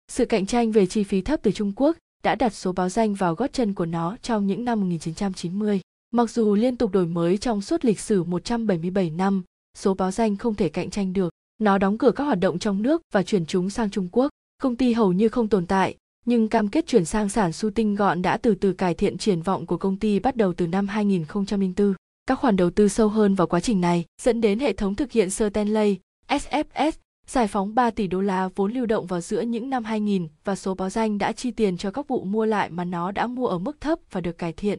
Sự 0.09 0.25
cạnh 0.25 0.47
tranh 0.47 0.73
về 0.73 0.87
chi 0.87 1.05
phí 1.05 1.23
thấp 1.23 1.41
từ 1.43 1.51
Trung 1.51 1.73
Quốc 1.77 1.97
đã 2.23 2.35
đặt 2.35 2.55
số 2.55 2.73
báo 2.73 2.89
danh 2.89 3.15
vào 3.15 3.35
gót 3.35 3.53
chân 3.53 3.75
của 3.75 3.87
nó 3.87 4.17
trong 4.23 4.47
những 4.47 4.65
năm 4.65 4.81
1990. 4.81 5.81
Mặc 6.11 6.31
dù 6.31 6.55
liên 6.55 6.77
tục 6.77 6.93
đổi 6.93 7.07
mới 7.07 7.39
trong 7.39 7.61
suốt 7.61 7.85
lịch 7.85 8.01
sử 8.01 8.25
177 8.25 9.11
năm, 9.11 9.43
số 9.79 9.95
báo 9.95 10.11
danh 10.11 10.37
không 10.37 10.55
thể 10.55 10.69
cạnh 10.69 10.91
tranh 10.91 11.13
được. 11.13 11.33
Nó 11.59 11.79
đóng 11.79 11.99
cửa 11.99 12.11
các 12.11 12.25
hoạt 12.25 12.41
động 12.41 12.59
trong 12.59 12.83
nước 12.83 13.03
và 13.13 13.23
chuyển 13.23 13.47
chúng 13.47 13.71
sang 13.71 13.91
Trung 13.91 14.09
Quốc. 14.13 14.29
Công 14.63 14.77
ty 14.77 14.93
hầu 14.93 15.13
như 15.13 15.29
không 15.29 15.49
tồn 15.49 15.67
tại, 15.67 15.97
nhưng 16.27 16.49
cam 16.49 16.69
kết 16.69 16.87
chuyển 16.87 17.05
sang 17.05 17.29
sản 17.29 17.53
su 17.53 17.71
tinh 17.71 17.95
gọn 17.95 18.23
đã 18.23 18.37
từ 18.37 18.55
từ 18.55 18.73
cải 18.73 18.95
thiện 18.95 19.19
triển 19.19 19.43
vọng 19.43 19.67
của 19.67 19.77
công 19.77 19.97
ty 19.97 20.19
bắt 20.19 20.37
đầu 20.37 20.53
từ 20.53 20.67
năm 20.67 20.89
2004. 20.89 21.95
Các 22.27 22.39
khoản 22.39 22.57
đầu 22.57 22.71
tư 22.71 22.89
sâu 22.89 23.09
hơn 23.09 23.35
vào 23.35 23.47
quá 23.47 23.61
trình 23.61 23.81
này 23.81 24.05
dẫn 24.23 24.41
đến 24.41 24.59
hệ 24.59 24.73
thống 24.73 24.95
thực 24.95 25.13
hiện 25.13 25.31
Stanley, 25.31 25.99
SFS, 26.29 26.93
giải 27.27 27.47
phóng 27.47 27.75
3 27.75 27.91
tỷ 27.91 28.07
đô 28.07 28.21
la 28.21 28.49
vốn 28.55 28.73
lưu 28.73 28.87
động 28.87 29.07
vào 29.07 29.21
giữa 29.21 29.41
những 29.41 29.71
năm 29.71 29.85
2000 29.85 30.29
và 30.45 30.57
số 30.57 30.75
báo 30.75 30.91
danh 30.91 31.19
đã 31.19 31.33
chi 31.33 31.51
tiền 31.51 31.77
cho 31.77 31.91
các 31.91 32.09
vụ 32.09 32.25
mua 32.25 32.45
lại 32.45 32.71
mà 32.71 32.85
nó 32.85 33.11
đã 33.11 33.27
mua 33.27 33.47
ở 33.47 33.59
mức 33.59 33.81
thấp 33.81 33.99
và 34.11 34.21
được 34.21 34.39
cải 34.39 34.53
thiện. 34.53 34.79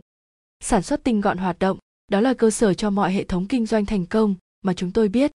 Sản 0.63 0.81
xuất 0.81 1.03
tinh 1.03 1.21
gọn 1.21 1.37
hoạt 1.37 1.59
động, 1.59 1.77
đó 2.11 2.21
là 2.21 2.33
cơ 2.33 2.49
sở 2.49 2.73
cho 2.73 2.89
mọi 2.89 3.13
hệ 3.13 3.23
thống 3.23 3.47
kinh 3.47 3.65
doanh 3.65 3.85
thành 3.85 4.05
công 4.05 4.35
mà 4.61 4.73
chúng 4.73 4.91
tôi 4.91 5.09
biết. 5.09 5.31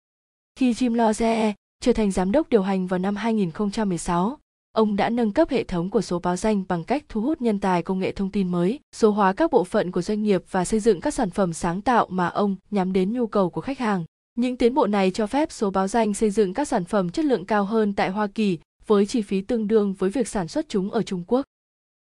Khi 0.56 0.72
Jim 0.72 0.94
Loze 0.94 1.52
trở 1.80 1.92
thành 1.92 2.10
giám 2.10 2.32
đốc 2.32 2.48
điều 2.48 2.62
hành 2.62 2.86
vào 2.86 2.98
năm 2.98 3.16
2016, 3.16 4.38
ông 4.72 4.96
đã 4.96 5.10
nâng 5.10 5.32
cấp 5.32 5.50
hệ 5.50 5.64
thống 5.64 5.90
của 5.90 6.00
số 6.00 6.18
báo 6.18 6.36
danh 6.36 6.64
bằng 6.68 6.84
cách 6.84 7.04
thu 7.08 7.20
hút 7.20 7.42
nhân 7.42 7.60
tài 7.60 7.82
công 7.82 7.98
nghệ 7.98 8.12
thông 8.12 8.30
tin 8.30 8.48
mới, 8.48 8.80
số 8.96 9.10
hóa 9.10 9.32
các 9.32 9.50
bộ 9.50 9.64
phận 9.64 9.90
của 9.90 10.02
doanh 10.02 10.22
nghiệp 10.22 10.42
và 10.50 10.64
xây 10.64 10.80
dựng 10.80 11.00
các 11.00 11.14
sản 11.14 11.30
phẩm 11.30 11.52
sáng 11.52 11.82
tạo 11.82 12.06
mà 12.10 12.26
ông 12.26 12.56
nhắm 12.70 12.92
đến 12.92 13.12
nhu 13.12 13.26
cầu 13.26 13.50
của 13.50 13.60
khách 13.60 13.78
hàng. 13.78 14.04
Những 14.34 14.56
tiến 14.56 14.74
bộ 14.74 14.86
này 14.86 15.10
cho 15.10 15.26
phép 15.26 15.52
số 15.52 15.70
báo 15.70 15.88
danh 15.88 16.14
xây 16.14 16.30
dựng 16.30 16.54
các 16.54 16.68
sản 16.68 16.84
phẩm 16.84 17.10
chất 17.10 17.24
lượng 17.24 17.44
cao 17.44 17.64
hơn 17.64 17.92
tại 17.92 18.10
Hoa 18.10 18.26
Kỳ 18.26 18.58
với 18.86 19.06
chi 19.06 19.22
phí 19.22 19.40
tương 19.40 19.68
đương 19.68 19.94
với 19.94 20.10
việc 20.10 20.28
sản 20.28 20.48
xuất 20.48 20.68
chúng 20.68 20.90
ở 20.90 21.02
Trung 21.02 21.24
Quốc. 21.26 21.46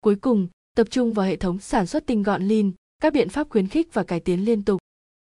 Cuối 0.04 0.16
cùng, 0.16 0.48
tập 0.76 0.88
trung 0.90 1.14
vào 1.14 1.26
hệ 1.26 1.36
thống 1.36 1.60
sản 1.60 1.86
xuất 1.88 2.06
tinh 2.06 2.24
gọn 2.24 2.44
lean, 2.44 2.72
các 3.02 3.14
biện 3.14 3.30
pháp 3.30 3.50
khuyến 3.50 3.68
khích 3.68 3.94
và 3.94 4.04
cải 4.04 4.20
tiến 4.20 4.46
liên 4.46 4.64
tục. 4.64 4.80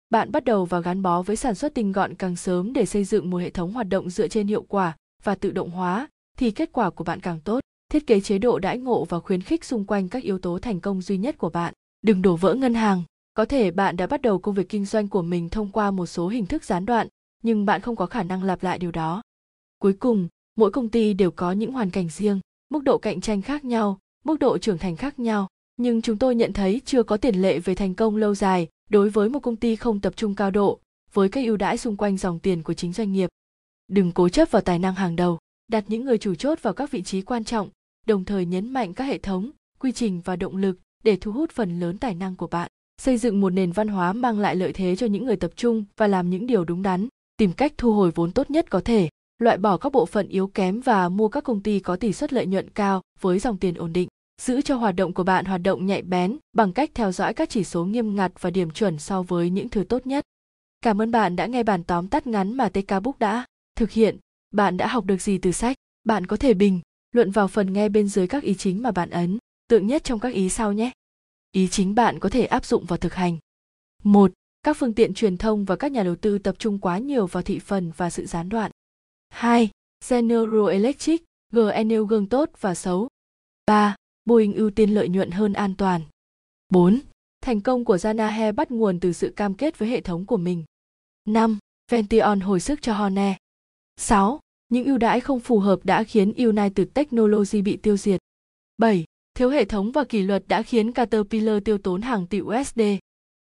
Bạn 0.09 0.31
bắt 0.31 0.43
đầu 0.43 0.65
và 0.65 0.79
gắn 0.79 1.01
bó 1.01 1.21
với 1.21 1.35
sản 1.35 1.55
xuất 1.55 1.73
tinh 1.73 1.91
gọn 1.91 2.15
càng 2.15 2.35
sớm 2.35 2.73
để 2.73 2.85
xây 2.85 3.03
dựng 3.03 3.29
một 3.29 3.38
hệ 3.38 3.50
thống 3.50 3.73
hoạt 3.73 3.89
động 3.89 4.09
dựa 4.09 4.27
trên 4.27 4.47
hiệu 4.47 4.62
quả 4.62 4.97
và 5.23 5.35
tự 5.35 5.51
động 5.51 5.69
hóa, 5.69 6.07
thì 6.37 6.51
kết 6.51 6.69
quả 6.73 6.89
của 6.89 7.03
bạn 7.03 7.19
càng 7.19 7.39
tốt. 7.39 7.59
Thiết 7.89 8.07
kế 8.07 8.19
chế 8.19 8.37
độ 8.37 8.59
đãi 8.59 8.77
ngộ 8.77 9.05
và 9.05 9.19
khuyến 9.19 9.41
khích 9.41 9.63
xung 9.63 9.85
quanh 9.85 10.09
các 10.09 10.23
yếu 10.23 10.39
tố 10.39 10.59
thành 10.59 10.79
công 10.79 11.01
duy 11.01 11.17
nhất 11.17 11.37
của 11.37 11.49
bạn. 11.49 11.73
Đừng 12.01 12.21
đổ 12.21 12.35
vỡ 12.35 12.53
ngân 12.53 12.73
hàng. 12.73 13.03
Có 13.33 13.45
thể 13.45 13.71
bạn 13.71 13.97
đã 13.97 14.07
bắt 14.07 14.21
đầu 14.21 14.39
công 14.39 14.55
việc 14.55 14.69
kinh 14.69 14.85
doanh 14.85 15.07
của 15.07 15.21
mình 15.21 15.49
thông 15.49 15.71
qua 15.71 15.91
một 15.91 16.05
số 16.05 16.27
hình 16.27 16.45
thức 16.45 16.63
gián 16.63 16.85
đoạn, 16.85 17.07
nhưng 17.43 17.65
bạn 17.65 17.81
không 17.81 17.95
có 17.95 18.05
khả 18.05 18.23
năng 18.23 18.43
lặp 18.43 18.63
lại 18.63 18.79
điều 18.79 18.91
đó. 18.91 19.21
Cuối 19.79 19.93
cùng, 19.93 20.27
mỗi 20.55 20.71
công 20.71 20.89
ty 20.89 21.13
đều 21.13 21.31
có 21.31 21.51
những 21.51 21.71
hoàn 21.71 21.89
cảnh 21.89 22.09
riêng, 22.09 22.39
mức 22.69 22.83
độ 22.83 22.97
cạnh 22.97 23.21
tranh 23.21 23.41
khác 23.41 23.65
nhau, 23.65 23.99
mức 24.25 24.39
độ 24.39 24.57
trưởng 24.57 24.77
thành 24.77 24.95
khác 24.95 25.19
nhau, 25.19 25.47
nhưng 25.77 26.01
chúng 26.01 26.17
tôi 26.17 26.35
nhận 26.35 26.53
thấy 26.53 26.81
chưa 26.85 27.03
có 27.03 27.17
tiền 27.17 27.35
lệ 27.35 27.59
về 27.59 27.75
thành 27.75 27.95
công 27.95 28.15
lâu 28.15 28.35
dài 28.35 28.67
đối 28.89 29.09
với 29.09 29.29
một 29.29 29.39
công 29.39 29.55
ty 29.55 29.75
không 29.75 29.99
tập 29.99 30.13
trung 30.15 30.35
cao 30.35 30.51
độ 30.51 30.79
với 31.13 31.29
các 31.29 31.45
ưu 31.45 31.57
đãi 31.57 31.77
xung 31.77 31.97
quanh 31.97 32.17
dòng 32.17 32.39
tiền 32.39 32.63
của 32.63 32.73
chính 32.73 32.93
doanh 32.93 33.11
nghiệp. 33.11 33.29
Đừng 33.87 34.11
cố 34.11 34.29
chấp 34.29 34.51
vào 34.51 34.61
tài 34.61 34.79
năng 34.79 34.95
hàng 34.95 35.15
đầu, 35.15 35.39
đặt 35.67 35.84
những 35.88 36.05
người 36.05 36.17
chủ 36.17 36.36
chốt 36.36 36.60
vào 36.62 36.74
các 36.74 36.91
vị 36.91 37.01
trí 37.01 37.22
quan 37.22 37.43
trọng, 37.43 37.70
đồng 38.05 38.25
thời 38.25 38.46
nhấn 38.46 38.70
mạnh 38.70 38.93
các 38.93 39.03
hệ 39.03 39.17
thống, 39.17 39.51
quy 39.79 39.91
trình 39.91 40.22
và 40.25 40.36
động 40.36 40.58
lực 40.58 40.79
để 41.03 41.17
thu 41.22 41.32
hút 41.32 41.51
phần 41.51 41.79
lớn 41.79 41.98
tài 41.98 42.15
năng 42.15 42.36
của 42.36 42.48
bạn. 42.48 42.70
Xây 43.01 43.17
dựng 43.17 43.41
một 43.41 43.50
nền 43.50 43.72
văn 43.72 43.88
hóa 43.88 44.13
mang 44.13 44.39
lại 44.39 44.55
lợi 44.55 44.74
thế 44.74 44.96
cho 44.96 45.05
những 45.05 45.25
người 45.25 45.36
tập 45.36 45.51
trung 45.55 45.86
và 45.98 46.08
làm 46.08 46.29
những 46.29 46.48
điều 46.48 46.63
đúng 46.63 46.82
đắn, 46.82 47.08
tìm 47.38 47.53
cách 47.53 47.74
thu 47.77 47.93
hồi 47.93 48.12
vốn 48.15 48.32
tốt 48.32 48.51
nhất 48.51 48.70
có 48.70 48.79
thể, 48.79 49.10
loại 49.39 49.58
bỏ 49.58 49.77
các 49.77 49.91
bộ 49.91 50.05
phận 50.05 50.27
yếu 50.27 50.48
kém 50.48 50.82
và 50.82 51.10
mua 51.10 51.27
các 51.27 51.43
công 51.43 51.62
ty 51.62 51.79
có 51.79 51.96
tỷ 51.96 52.13
suất 52.13 52.34
lợi 52.34 52.46
nhuận 52.46 52.70
cao 52.70 53.01
với 53.20 53.39
dòng 53.39 53.58
tiền 53.58 53.75
ổn 53.75 53.93
định 53.93 54.08
giữ 54.41 54.62
cho 54.62 54.75
hoạt 54.75 54.96
động 54.96 55.13
của 55.13 55.24
bạn 55.24 55.46
hoạt 55.46 55.62
động 55.62 55.86
nhạy 55.86 56.01
bén 56.01 56.38
bằng 56.53 56.74
cách 56.74 56.91
theo 56.93 57.12
dõi 57.12 57.34
các 57.34 57.50
chỉ 57.50 57.63
số 57.63 57.86
nghiêm 57.86 58.15
ngặt 58.15 58.32
và 58.39 58.50
điểm 58.50 58.72
chuẩn 58.72 59.00
so 59.00 59.22
với 59.22 59.50
những 59.50 59.70
thứ 59.70 59.84
tốt 59.84 60.08
nhất 60.08 60.25
Cảm 60.82 61.01
ơn 61.01 61.12
bạn 61.12 61.36
đã 61.36 61.46
nghe 61.46 61.63
bản 61.63 61.84
tóm 61.84 62.08
tắt 62.08 62.27
ngắn 62.27 62.53
mà 62.53 62.70
TK 62.70 63.03
Book 63.03 63.20
đã 63.20 63.46
thực 63.75 63.91
hiện. 63.91 64.17
Bạn 64.53 64.77
đã 64.77 64.88
học 64.88 65.05
được 65.05 65.22
gì 65.22 65.38
từ 65.38 65.51
sách? 65.51 65.77
Bạn 66.03 66.25
có 66.25 66.38
thể 66.38 66.53
bình 66.53 66.81
luận 67.12 67.31
vào 67.31 67.48
phần 67.48 67.74
nghe 67.74 67.89
bên 67.89 68.07
dưới 68.07 68.27
các 68.27 68.43
ý 68.43 68.53
chính 68.53 68.81
mà 68.81 68.91
bạn 68.91 69.10
ấn 69.10 69.38
tượng 69.67 69.88
nhất 69.88 70.03
trong 70.03 70.19
các 70.19 70.33
ý 70.33 70.50
sau 70.50 70.74
nhé. 70.74 70.91
Ý 71.51 71.67
chính 71.67 71.95
bạn 71.95 72.19
có 72.19 72.29
thể 72.29 72.45
áp 72.45 72.65
dụng 72.65 72.86
vào 72.86 72.98
thực 72.98 73.13
hành. 73.13 73.38
Một, 74.03 74.31
Các 74.63 74.77
phương 74.77 74.93
tiện 74.93 75.13
truyền 75.13 75.38
thông 75.38 75.65
và 75.65 75.75
các 75.75 75.91
nhà 75.91 76.03
đầu 76.03 76.15
tư 76.15 76.38
tập 76.38 76.55
trung 76.60 76.79
quá 76.79 76.98
nhiều 76.98 77.27
vào 77.27 77.43
thị 77.43 77.60
phần 77.60 77.91
và 77.98 78.10
sự 78.10 78.25
gián 78.25 78.50
đoạn. 78.50 78.72
2. 79.29 79.69
General 80.10 80.69
Electric, 80.72 81.24
GNL 81.51 82.03
gương 82.10 82.29
tốt 82.29 82.50
và 82.60 82.75
xấu. 82.75 83.07
3. 83.65 83.95
Boeing 84.25 84.53
ưu 84.53 84.72
tiên 84.72 84.89
lợi 84.89 85.10
nhuận 85.10 85.31
hơn 85.31 85.53
an 85.53 85.75
toàn. 85.75 86.01
4. 86.69 87.00
Thành 87.41 87.62
công 87.62 87.86
của 87.86 87.95
Janahe 87.95 88.53
bắt 88.55 88.72
nguồn 88.72 89.00
từ 89.00 89.13
sự 89.13 89.33
cam 89.36 89.53
kết 89.53 89.79
với 89.79 89.89
hệ 89.89 90.01
thống 90.01 90.25
của 90.25 90.38
mình. 90.38 90.63
5. 91.25 91.60
Vention 91.91 92.39
hồi 92.39 92.60
sức 92.60 92.81
cho 92.81 92.93
Hone. 92.93 93.38
6. 93.97 94.39
Những 94.69 94.85
ưu 94.85 94.97
đãi 94.97 95.19
không 95.19 95.39
phù 95.39 95.59
hợp 95.59 95.79
đã 95.83 96.03
khiến 96.03 96.33
United 96.33 96.88
Technology 96.93 97.62
bị 97.62 97.77
tiêu 97.77 97.97
diệt. 97.97 98.19
7. 98.77 99.03
Thiếu 99.33 99.50
hệ 99.50 99.65
thống 99.65 99.91
và 99.91 100.03
kỷ 100.03 100.21
luật 100.21 100.43
đã 100.47 100.62
khiến 100.62 100.91
Caterpillar 100.91 101.63
tiêu 101.65 101.77
tốn 101.77 102.01
hàng 102.01 102.27
tỷ 102.27 102.41
USD. 102.41 102.81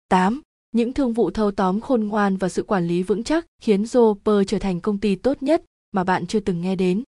8. 0.09 0.41
Những 0.71 0.93
thương 0.93 1.13
vụ 1.13 1.31
thâu 1.31 1.51
tóm 1.51 1.79
khôn 1.79 2.07
ngoan 2.07 2.37
và 2.37 2.49
sự 2.49 2.63
quản 2.63 2.87
lý 2.87 3.03
vững 3.03 3.23
chắc 3.23 3.45
khiến 3.61 3.83
Zoper 3.83 4.43
trở 4.43 4.59
thành 4.59 4.79
công 4.79 4.99
ty 4.99 5.15
tốt 5.15 5.43
nhất 5.43 5.63
mà 5.91 6.03
bạn 6.03 6.27
chưa 6.27 6.39
từng 6.39 6.61
nghe 6.61 6.75
đến. 6.75 7.03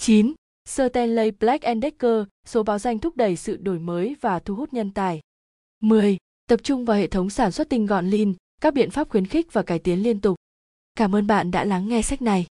9. 0.00 0.32
Stanley 0.68 1.30
Black 1.30 1.64
Decker, 1.82 2.24
số 2.46 2.62
báo 2.62 2.78
danh 2.78 2.98
thúc 2.98 3.16
đẩy 3.16 3.36
sự 3.36 3.56
đổi 3.56 3.78
mới 3.78 4.16
và 4.20 4.38
thu 4.38 4.54
hút 4.54 4.72
nhân 4.72 4.90
tài. 4.90 5.20
10. 5.82 6.16
Tập 6.48 6.60
trung 6.62 6.84
vào 6.84 6.96
hệ 6.96 7.06
thống 7.06 7.30
sản 7.30 7.52
xuất 7.52 7.68
tinh 7.68 7.86
gọn 7.86 8.10
lean, 8.10 8.34
các 8.60 8.74
biện 8.74 8.90
pháp 8.90 9.08
khuyến 9.08 9.26
khích 9.26 9.52
và 9.52 9.62
cải 9.62 9.78
tiến 9.78 10.02
liên 10.02 10.20
tục. 10.20 10.36
Cảm 10.94 11.14
ơn 11.14 11.26
bạn 11.26 11.50
đã 11.50 11.64
lắng 11.64 11.88
nghe 11.88 12.02
sách 12.02 12.22
này. 12.22 12.46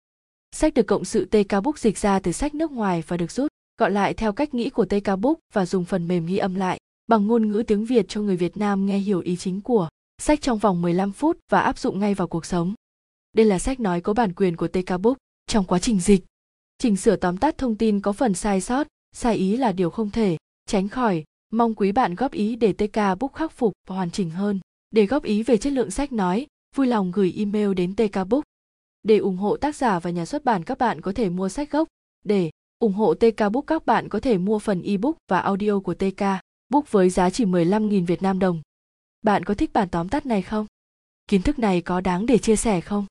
Sách 0.55 0.74
được 0.74 0.88
cộng 0.88 1.05
sự 1.05 1.25
TK 1.25 1.63
Book 1.63 1.79
dịch 1.79 1.98
ra 1.98 2.20
từ 2.20 2.31
sách 2.31 2.55
nước 2.55 2.72
ngoài 2.72 3.03
và 3.08 3.17
được 3.17 3.31
rút, 3.31 3.51
gọn 3.77 3.93
lại 3.93 4.13
theo 4.13 4.34
cách 4.34 4.53
nghĩ 4.53 4.70
của 4.70 4.86
TK 4.86 5.20
Book 5.20 5.39
và 5.53 5.65
dùng 5.65 5.86
phần 5.86 6.08
mềm 6.08 6.25
ghi 6.25 6.38
âm 6.38 6.55
lại 6.55 6.79
bằng 7.08 7.27
ngôn 7.27 7.51
ngữ 7.51 7.63
tiếng 7.67 7.86
Việt 7.86 8.05
cho 8.10 8.22
người 8.22 8.38
Việt 8.38 8.58
Nam 8.58 8.86
nghe 8.86 8.98
hiểu 8.98 9.20
ý 9.20 9.36
chính 9.36 9.62
của 9.62 9.89
sách 10.22 10.41
trong 10.41 10.58
vòng 10.58 10.81
15 10.81 11.12
phút 11.12 11.38
và 11.50 11.62
áp 11.62 11.77
dụng 11.77 12.00
ngay 12.00 12.13
vào 12.13 12.27
cuộc 12.27 12.46
sống. 12.46 12.74
Đây 13.34 13.46
là 13.46 13.60
sách 13.60 13.79
nói 13.79 14.01
có 14.01 14.13
bản 14.13 14.34
quyền 14.34 14.55
của 14.55 14.67
TK 14.67 15.01
Book 15.01 15.17
trong 15.48 15.65
quá 15.65 15.79
trình 15.79 16.00
dịch. 16.00 16.25
Chỉnh 16.77 16.98
sửa 16.98 17.15
tóm 17.15 17.38
tắt 17.38 17.58
thông 17.58 17.75
tin 17.75 18.00
có 18.00 18.13
phần 18.13 18.34
sai 18.34 18.62
sót, 18.62 18.88
sai 19.15 19.36
ý 19.36 19.58
là 19.58 19.72
điều 19.72 19.89
không 19.89 20.10
thể 20.10 20.38
tránh 20.65 20.89
khỏi. 20.89 21.24
Mong 21.53 21.75
quý 21.75 21.91
bạn 21.91 22.15
góp 22.15 22.31
ý 22.31 22.55
để 22.55 22.74
TK 22.74 23.20
Book 23.20 23.34
khắc 23.34 23.51
phục 23.51 23.74
và 23.88 23.96
hoàn 23.96 24.12
chỉnh 24.12 24.29
hơn. 24.29 24.60
Để 24.91 25.05
góp 25.05 25.24
ý 25.24 25.43
về 25.43 25.58
chất 25.58 25.74
lượng 25.74 25.91
sách 25.91 26.12
nói, 26.12 26.48
vui 26.75 26.88
lòng 26.88 27.12
gửi 27.12 27.34
email 27.38 27.74
đến 27.74 27.96
TK 27.96 28.27
Book. 28.29 28.43
Để 29.03 29.17
ủng 29.17 29.38
hộ 29.38 29.58
tác 29.58 29.75
giả 29.75 30.00
và 30.00 30.10
nhà 30.10 30.25
xuất 30.25 30.46
bản 30.46 30.63
các 30.63 30.77
bạn 30.77 31.01
có 31.01 31.12
thể 31.15 31.29
mua 31.29 31.50
sách 31.50 31.72
gốc. 31.72 31.88
Để 32.24 32.51
ủng 32.79 32.93
hộ 32.93 33.13
TK 33.13 33.51
Book 33.51 33.67
các 33.67 33.86
bạn 33.86 34.10
có 34.10 34.20
thể 34.20 34.38
mua 34.38 34.60
phần 34.60 34.81
ebook 34.81 35.15
và 35.27 35.39
audio 35.39 35.79
của 35.79 35.93
TK 35.93 36.24
Book 36.70 36.91
với 36.91 37.10
giá 37.10 37.29
chỉ 37.29 37.46
15.000 37.46 38.05
Việt 38.05 38.22
Nam 38.22 38.39
đồng. 38.39 38.62
Bạn 39.22 39.43
có 39.43 39.53
thích 39.53 39.74
bản 39.74 39.89
tóm 39.89 40.10
tắt 40.10 40.25
này 40.25 40.41
không? 40.41 40.65
Kiến 41.27 41.41
thức 41.41 41.60
này 41.60 41.81
có 41.81 42.01
đáng 42.01 42.25
để 42.25 42.38
chia 42.38 42.55
sẻ 42.55 42.81
không? 42.81 43.05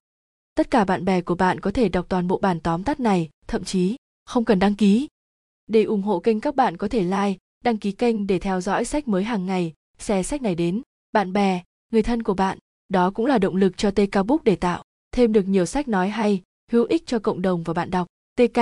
Tất 0.54 0.70
cả 0.70 0.84
bạn 0.84 1.04
bè 1.04 1.20
của 1.20 1.34
bạn 1.34 1.60
có 1.60 1.70
thể 1.70 1.88
đọc 1.88 2.06
toàn 2.08 2.28
bộ 2.28 2.38
bản 2.38 2.60
tóm 2.60 2.84
tắt 2.84 3.00
này, 3.00 3.28
thậm 3.46 3.64
chí 3.64 3.96
không 4.24 4.44
cần 4.44 4.58
đăng 4.58 4.74
ký. 4.74 5.08
Để 5.66 5.82
ủng 5.82 6.02
hộ 6.02 6.20
kênh 6.20 6.40
các 6.40 6.56
bạn 6.56 6.76
có 6.76 6.88
thể 6.88 7.02
like, 7.02 7.38
đăng 7.64 7.76
ký 7.76 7.92
kênh 7.92 8.26
để 8.26 8.38
theo 8.38 8.60
dõi 8.60 8.84
sách 8.84 9.08
mới 9.08 9.24
hàng 9.24 9.46
ngày, 9.46 9.72
share 9.98 10.22
sách 10.22 10.42
này 10.42 10.54
đến 10.54 10.82
bạn 11.12 11.32
bè, 11.32 11.62
người 11.92 12.02
thân 12.02 12.22
của 12.22 12.34
bạn. 12.34 12.58
Đó 12.88 13.10
cũng 13.10 13.26
là 13.26 13.38
động 13.38 13.56
lực 13.56 13.76
cho 13.76 13.90
TK 13.90 14.26
Book 14.26 14.44
để 14.44 14.56
tạo 14.56 14.84
thêm 15.12 15.32
được 15.32 15.48
nhiều 15.48 15.66
sách 15.66 15.88
nói 15.88 16.08
hay, 16.08 16.42
hữu 16.70 16.84
ích 16.84 17.06
cho 17.06 17.18
cộng 17.18 17.42
đồng 17.42 17.62
và 17.62 17.74
bạn 17.74 17.90
đọc. 17.90 18.06
TK 18.36 18.58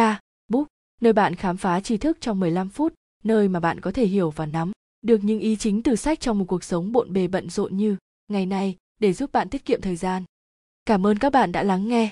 Book, 0.48 0.66
nơi 1.00 1.12
bạn 1.12 1.34
khám 1.34 1.56
phá 1.56 1.80
tri 1.80 1.96
thức 1.96 2.18
trong 2.20 2.40
15 2.40 2.68
phút, 2.68 2.94
nơi 3.24 3.48
mà 3.48 3.60
bạn 3.60 3.80
có 3.80 3.90
thể 3.90 4.06
hiểu 4.06 4.30
và 4.30 4.46
nắm 4.46 4.72
được 5.02 5.24
những 5.24 5.40
ý 5.40 5.56
chính 5.56 5.82
từ 5.82 5.96
sách 5.96 6.20
trong 6.20 6.38
một 6.38 6.44
cuộc 6.48 6.64
sống 6.64 6.92
bộn 6.92 7.12
bề 7.12 7.28
bận 7.28 7.50
rộn 7.50 7.76
như 7.76 7.96
ngày 8.28 8.46
nay 8.46 8.76
để 9.00 9.12
giúp 9.12 9.32
bạn 9.32 9.48
tiết 9.48 9.64
kiệm 9.64 9.80
thời 9.80 9.96
gian. 9.96 10.24
Cảm 10.86 11.06
ơn 11.06 11.18
các 11.18 11.32
bạn 11.32 11.52
đã 11.52 11.62
lắng 11.62 11.88
nghe. 11.88 12.10